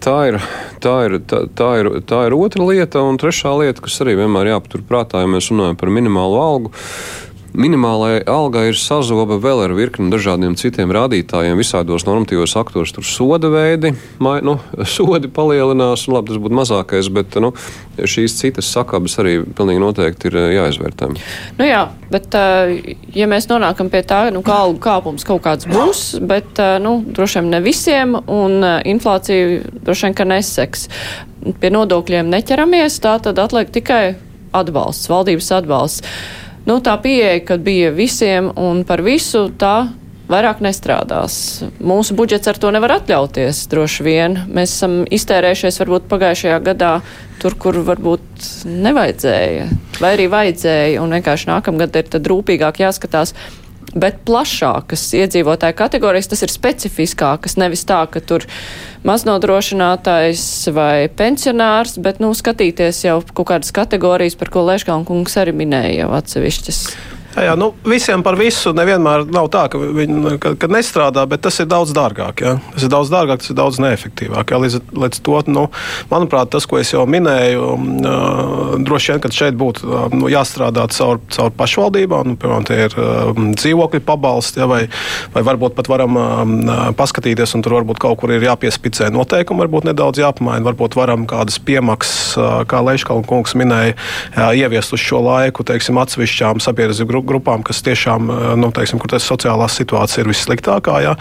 [0.00, 0.40] Tā, ir,
[0.84, 4.54] tā, ir, tā, tā, ir, tā ir otra lieta, un trešā lieta, kas arī vienmēr
[4.54, 6.74] jāpaturprātā, ja mēs runājam par minimālo algu.
[7.56, 12.92] Minimālajai algai ir sazoba vēl ar virkni dažādiem citiem rādītājiem, visādos normatīvos aktos.
[12.92, 14.58] Tur soda veidi, mai, nu,
[14.96, 17.54] sodi palielinās, un labi, tas būtu mazākais, bet nu,
[17.98, 21.08] šīs citas sakabas arī pilnīgi noteikti ir eh, jāizvērtē.
[21.56, 25.68] Nu jā, bet eh, ja mēs nonākam pie tā, nu, ka algu kāpums kaut kāds
[25.70, 30.90] būs, bet eh, nu, droši vien ne visiem, un inflācija droši vien ka neseks.
[31.62, 34.02] Pie nodokļiem neķeramies, tā tad atliek tikai
[34.58, 36.04] atbalsts, valdības atbalsts
[36.68, 39.88] nu, tā pieeja, kad bija visiem un par visu, tā
[40.28, 41.64] vairāk nestrādās.
[41.80, 44.36] Mūsu budžets ar to nevar atļauties, droši vien.
[44.52, 46.92] Mēs esam iztērējušies varbūt pagājušajā gadā
[47.40, 49.68] tur, kur varbūt nevajadzēja,
[50.02, 53.34] vai arī vajadzēja, un vienkārši nākamgad ir tad rūpīgāk jāskatās
[53.96, 58.46] bet plašākas iedzīvotāju kategorijas, tas ir specifiskākas, nevis tā, ka tur
[59.08, 60.42] maznodrošinātais
[60.76, 66.02] vai pensionārs, bet, nu, skatīties jau kaut kādas kategorijas, par ko Leškalna kungs arī minēja
[66.02, 66.82] jau atsevišķas.
[67.36, 71.42] Jā, jā, nu, visiem par visu nevienmēr nav tā, ka viņi ka, ka nestrādā, bet
[71.44, 72.40] tas ir daudz dārgāk.
[72.40, 72.54] Jā.
[72.72, 74.54] Tas ir daudz dārgāk, tas ir daudz neefektīvāk.
[74.54, 74.60] Jā.
[74.64, 75.66] Līdz, līdz to, nu,
[76.10, 80.86] manuprāt, tas, ko es jau minēju, uh, droši vien, ka šeit būtu uh, nu, jāstrādā
[80.94, 82.32] caur, caur pašvaldībām.
[82.32, 84.80] Nu, piemēram, tie ir uh, dzīvokļu pabalsti, jā, vai,
[85.36, 89.90] vai varbūt pat varam uh, paskatīties, un tur varbūt kaut kur ir jāpiespicē noteikumi, varbūt
[89.90, 93.94] nedaudz jāpamaina, varbūt varam kādas piemaksas, uh, kā Leiškalna kungs minēja,
[94.32, 99.10] jā, ieviest uz šo laiku, teiksim, atsevišķām sabiedrību grupām, kas tiešām, eh, nu, teiksim, kur
[99.10, 101.16] tas sociālā situācija ir vissliktākā, ja,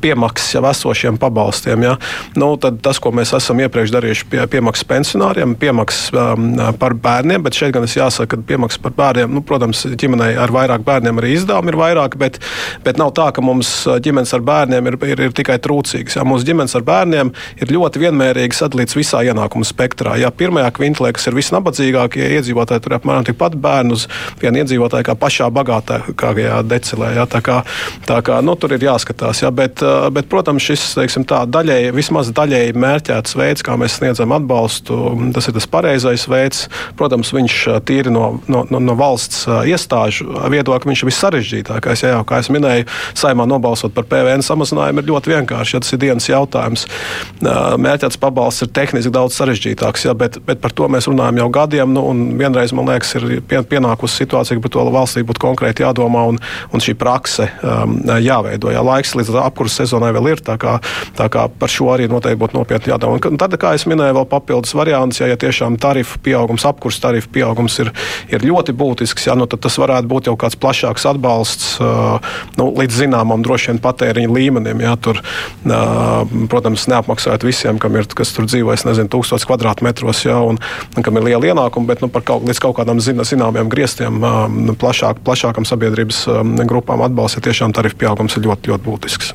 [0.00, 1.82] piemaksas jau esošiem pabalstiem.
[1.82, 1.96] Ja.
[2.36, 7.42] Nu, tad tas, ko mēs esam iepriekš darījuši pie piemaksas pensionāriem, piemaksas um, par bērniem,
[7.42, 11.20] bet šeit gan es jāsaka, ka piemaksas par bērniem, nu, protams, ģimenei ar vairāk bērniem
[11.20, 12.40] arī izdevumi ir vairāk, bet,
[12.84, 13.70] bet nav tā, ka mums
[14.04, 16.18] ģimenes ar bērniem ir, ir, ir tikai trūcīgas.
[16.18, 16.26] Ja.
[16.28, 20.16] Mūsu ģimenes ar bērniem ir ļoti vienmērīgi sadalīts visā ienākumu spektrā.
[20.20, 20.32] Ja.
[20.34, 24.06] Pirmajā kvintilē, kas ir visnabadzīgākie iedzīvotāji, tur apmēram tikpat bērnu uz
[24.42, 27.14] vienu iedzīvotāju kā pašā bagātākajā decilē.
[27.18, 27.26] Ja?
[27.30, 27.60] Tā kā,
[28.08, 29.42] tā kā nu, tur ir jāskatās.
[29.44, 29.52] Ja?
[29.54, 29.82] Bet,
[30.14, 35.00] bet, protams, šis teiksim, tā, daļēji, vismaz daļēji mērķēts veids, kā mēs sniedzam atbalstu,
[35.34, 36.66] tas ir tas pareizais veids.
[36.98, 37.58] Protams, viņš
[37.88, 42.04] tīri no, no, no, no valsts iestāžu viedokļa viņš ir vissarežģītākais.
[42.04, 42.86] Ja jau, kā jau minēju,
[43.18, 45.76] saimā nobalsot par PVN samazinājumu ir ļoti vienkārši.
[45.76, 46.86] Ja tas ir dienas jautājums.
[47.40, 51.94] Mērķēts pabalsts ir tehniski daudz sarežģītāks, ja, bet, bet par to mēs runājam jau gadiem.
[51.94, 52.06] Nu,
[52.38, 56.38] vienreiz, man liekas, ir pienākusi situācija, ka par to valstī būtu konkrēti jādomā un,
[56.72, 58.72] un šī prakse um, jāveido.
[58.72, 60.80] Jā, laiks līdz apkurses sezonai vēl ir, tā kā,
[61.16, 63.20] tā kā par šo arī noteikti būtu nopietni jādomā.
[63.30, 67.30] Un tad, kā es minēju, vēl papildus variants, ja, ja tiešām tarifu pieaugums, apkurses tarifu
[67.32, 67.92] pieaugums ir,
[68.32, 72.18] ir ļoti būtisks, jā, nu, tad tas varētu būt jau kāds plašāks atbalsts uh,
[72.58, 74.82] nu, līdz zināmam droši vien patēriņa līmenim.
[74.84, 80.24] Jā, tur, uh, protams, neapmaksājot visiem, kam ir, kas tur dzīvo, es nezinu, tūkstotis kvadrātmetros,
[80.26, 80.58] jā, un,
[80.94, 84.46] un kam ir liela ienākuma, bet nu, par kaut, līdz kaut kādam zināmiem griestiem uh,
[84.80, 89.34] plašāk, plašākam sabiedrības um, grupām atbalsts, ja tiešām tarifu pieaugums ir ļoti, ļoti būtisks.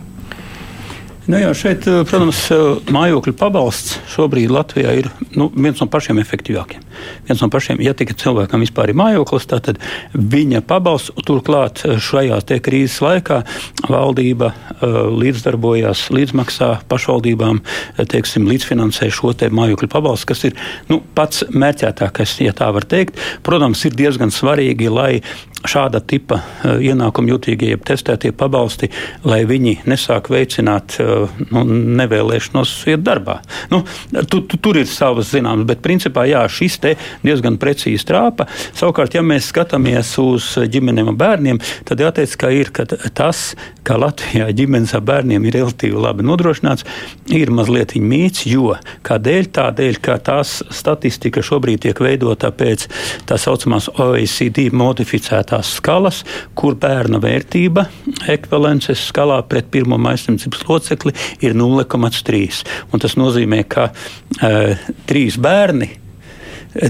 [1.30, 2.58] Nu jā, šeit, eh, protams, eh,
[2.90, 6.82] mājokļu pabalsts šobrīd Latvijā ir nu, viens no pašiem efektīvākiem.
[7.28, 9.78] Viens no pašiem, ja tikai cilvēkam vispār ir mājoklis, tad
[10.16, 13.44] viņa pabalsts turklāt eh, šajā krīzes laikā
[13.86, 17.62] valdība līdzdarbojās, līdzmaksā pašvaldībām,
[17.98, 20.56] teiksim, līdzfinansē šo te mājokļu pabalstu, kas ir
[20.90, 23.20] nu, pats mērķētākais, ja tā var teikt.
[23.44, 25.22] Protams, ir diezgan svarīgi, lai
[25.68, 28.90] šāda tipa ienākumu jutīgie, jeb testētie pabalsti,
[29.28, 31.19] lai viņi nesāk veicināt uh,
[31.52, 31.64] nu,
[32.00, 33.40] nevēlēšanos iet darbā.
[33.72, 33.82] Nu,
[34.30, 36.96] tu, tu, tur ir savas zināmas, bet principā jā, šis te
[37.26, 38.48] diezgan precīzi trāpa.
[38.78, 43.54] Savukārt, ja mēs skatāmies uz ģimenēm un bērniem, tad jāteic, ka ir ka tas,
[43.88, 46.86] ka Latvijā ģimenes ar bērniem ir relatīvi labi nodrošināts,
[47.34, 48.76] ir mazliet mīts, jo
[49.08, 49.50] kādēļ?
[49.56, 52.86] Tādēļ, ka tās statistika šobrīd tiek veidota pēc
[53.30, 56.22] tā saucamās OECD modificētās skalas,
[56.58, 57.88] kur bērna vērtība
[58.30, 61.09] ekvivalences skalā pret pirmo maisiņcības locekli
[61.46, 62.62] ir 0,3.
[63.00, 65.94] Tas nozīmē, ka uh, trīs bērni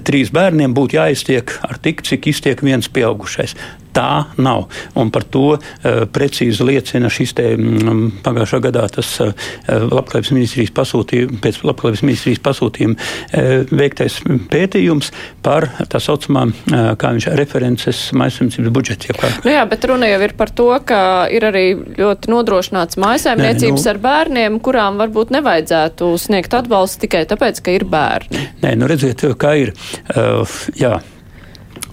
[0.04, 3.56] trīs bērniem būtu jāiztiek ar tik, cik iztiek viens pieaugušais.
[4.00, 4.70] Tā nav.
[4.96, 5.62] Un par to uh,
[6.08, 9.34] precīzi liecina šis te, um, pagājušā gadā tas uh,
[9.68, 14.22] labklājības ministrijas pasūtījums, pēc labklājības ministrijas pasūtījuma uh, veiktais
[14.54, 15.12] pētījums
[15.44, 19.12] par tā saucamā, uh, kā viņš references maisaimniecības budžets.
[19.44, 21.02] Nu jā, bet runa jau ir par to, ka
[21.34, 21.66] ir arī
[22.00, 27.88] ļoti nodrošināts maisaimniecības nu, ar bērniem, kurām varbūt nevajadzētu sniegt atbalstu tikai tāpēc, ka ir
[27.90, 28.48] bērni.
[28.64, 29.76] Nē, nu redziet, kā ir.
[30.16, 31.00] Uh, jā.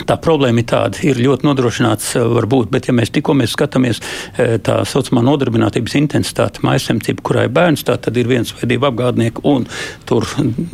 [0.05, 4.01] Tā problēma ir tāda, ir ļoti nodrošināts, eh, varbūt, bet, ja mēs tikko mēs skatāmies
[4.36, 8.86] eh, tā saucamā nodarbinātības intensitāte, maisemcība, kurā ir bērns, tā tad ir viens vai divi
[8.88, 9.64] apgādnieki un
[10.09, 10.26] tur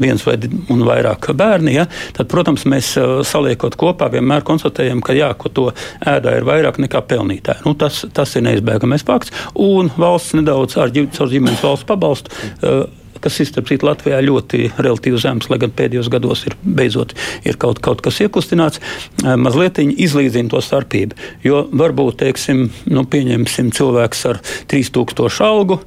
[0.03, 0.39] viens vai
[0.73, 5.53] un vairāk bērni, ja, tad, protams, mēs eh, saliekot kopā vienmēr konstatējam, ka jā, ko
[5.53, 5.69] to
[6.01, 7.63] ēdā ir vairāk nekā pelnītāji.
[7.69, 12.35] Nu, tas, tas ir neizbēgamais fakts, un valsts nedaudz ar ģimenes valsts pabalstu.
[12.63, 12.85] Uh,
[13.23, 17.15] kas ir starp citu Latvijā ļoti relatīvi zems, lai gan pēdējos gados ir beidzot
[17.49, 18.81] ir kaut, kaut kas iekustināts,
[19.23, 21.17] mazliet izlīdzina to starpību.
[21.47, 25.79] Jo varbūt, teiksim, nu, pieņemsim cilvēks ar 3000 algu,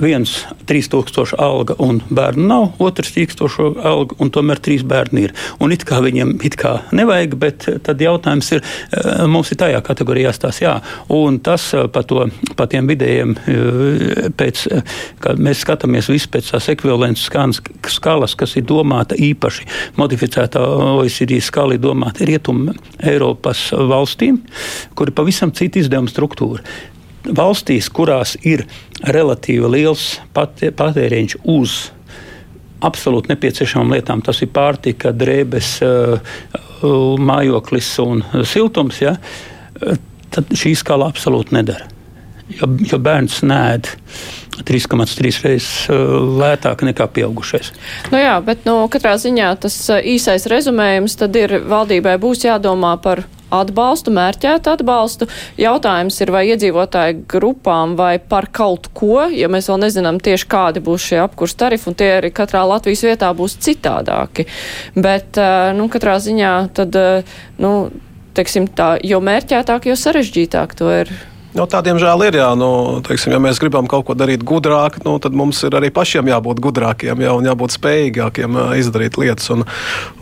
[0.00, 0.34] viens
[0.70, 5.34] 3000 alga un bērnu nav, otrs 3000 alga un tomēr trīs bērni ir.
[5.60, 8.64] Un it kā viņiem it kā nevajag, bet tad jautājums ir,
[9.30, 10.76] mums ir tajā kategorijā stās jā.
[11.14, 12.26] Un tas pa, to,
[12.56, 13.36] pa tiem vidējiem,
[14.38, 14.66] pēc,
[15.22, 17.28] kad mēs skatāmies visu pēc tās ekvivalents
[17.92, 19.66] skalas, kas ir domāta īpaši
[20.00, 20.62] modificētā
[20.96, 22.74] OECD skala, ir domāta rietumu
[23.04, 24.40] Eiropas valstīm,
[24.96, 26.64] kur ir pavisam cita izdevuma struktūra.
[27.36, 28.64] Valstīs, kurās ir
[29.04, 31.90] relatīvi liels patēriņš uz
[32.80, 36.36] absolūti nepieciešamām lietām, tas ir pārtika, drēbes, eh,
[37.20, 39.18] mājoklis un siltums, ja,
[40.32, 41.99] tad šī skala absolūti nedara.
[42.58, 43.88] Jo, jo bērns nēd
[44.66, 47.72] 3,3 reizes uh, lētāk nekā pieaugušais.
[48.12, 52.96] Nu jā, bet nu, katrā ziņā tas uh, īsais rezumējums tad ir valdībai būs jādomā
[53.02, 55.26] par atbalstu, mērķētu atbalstu.
[55.58, 60.82] Jautājums ir, vai iedzīvotāju grupām vai par kaut ko, ja mēs vēl nezinām tieši kādi
[60.86, 64.46] būs šie apkurs tarifi, un tie arī katrā Latvijas vietā būs citādāki.
[64.94, 67.00] Bet, uh, nu, katrā ziņā tad,
[67.58, 67.74] nu,
[68.36, 71.10] teiksim tā, jo mērķētāk, jo sarežģītāk to ir
[71.50, 72.36] Nu, tā diemžēl ir.
[72.38, 75.88] Jā, nu, teiksim, ja mēs gribam kaut ko darīt gudrāk, nu, tad mums ir arī
[75.90, 79.50] pašiem jābūt gudrākiem jā, un jābūt spējīgākiem izdarīt lietas.
[79.50, 79.64] Un,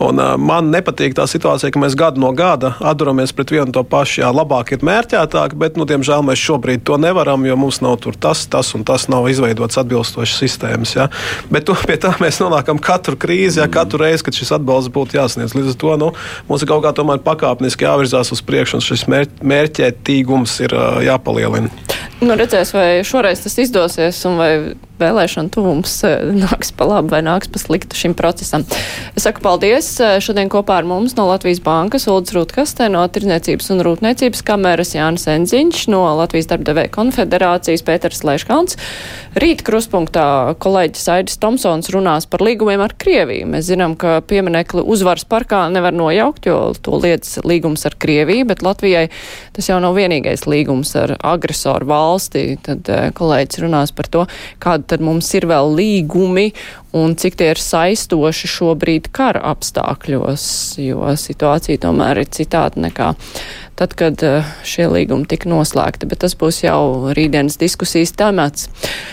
[0.01, 4.23] un, man nepatīk tā situācija, ka mēs gadu no gada atduramies pret vienu to pašu.
[4.23, 8.47] Jā, labāk ir mērķētāk, bet, nu, diemžēl, mēs šobrīd to nevaram, jo mums nav tas,
[8.49, 10.95] tas un tas nav izveidots atbilstošas sistēmas.
[10.97, 11.11] Jā.
[11.53, 15.21] Bet tu, pie tā mēs nonākam katru krīzi, jā, katru reizi, kad šis atbalsts būtu
[15.21, 15.53] jāsniedz.
[15.59, 16.11] Līdz ar to nu,
[16.49, 21.71] mums ir kaut kā tomēr pakāpeniski jāvirzās uz priekšu, un šis mērķētīgums ir jā jāpalielina.
[22.19, 24.53] Nu, redzēs, vai šoreiz tas izdosies, un vai
[24.99, 28.65] vēlēšana tuvums eh, nāks pa labu vai nāks pa sliktu šim procesam.
[29.15, 29.91] Es saku paldies.
[30.03, 34.95] Eh, šodien kopā ar mums no Latvijas bankas Uldis Rūtkastē, no Tirdzniecības un Rūpniecības kameras
[34.97, 38.79] Jānis Enziņš, no Latvijas darbdevēja konfederācijas Pēters Leškants.
[39.39, 43.47] Rīt kruspunktā kolēģis Aidis Tomsons runās par līgumiem ar Krieviju.
[43.55, 48.67] Mēs zinām, ka pieminekli uzvaras parkā nevar nojaukt, jo to liedz līgums ar Krieviju, bet
[48.67, 49.07] Latvijai
[49.55, 52.45] tas jau nav vienīgais līgums ar agresoru valsti.
[52.65, 54.27] Tad eh, kolēģis runās par to,
[54.63, 56.51] kāda tad mums ir vēl līgumi
[56.99, 60.45] un cik tie ir saistoši šobrīd kara apstākļos,
[60.83, 63.13] jo situācija tomēr ir citāda nekā
[63.79, 68.67] tad, kad eh, šie līgumi tika noslēgti, bet tas būs jau rītdienas diskusijas temats.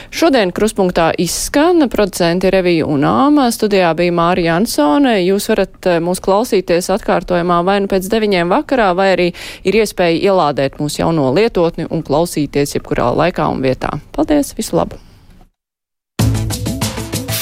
[0.09, 5.19] Šodien kruspunktā izskan producenti Revija un Āma, studijā bija Mārija Jansone.
[5.21, 9.31] Jūs varat eh, mūs klausīties atkārtojumā vai nu pēc deviņiem vakarā, vai arī
[9.63, 13.93] ir iespēja ielādēt mūsu jauno lietotni un klausīties jebkurā laikā un vietā.
[14.17, 14.97] Paldies, visu labu!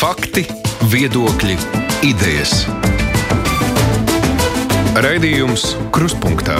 [0.03, 0.43] Fakti,
[0.91, 1.55] viedokļi,
[2.11, 2.65] idejas.
[4.99, 6.59] Raidījums Kruspunkta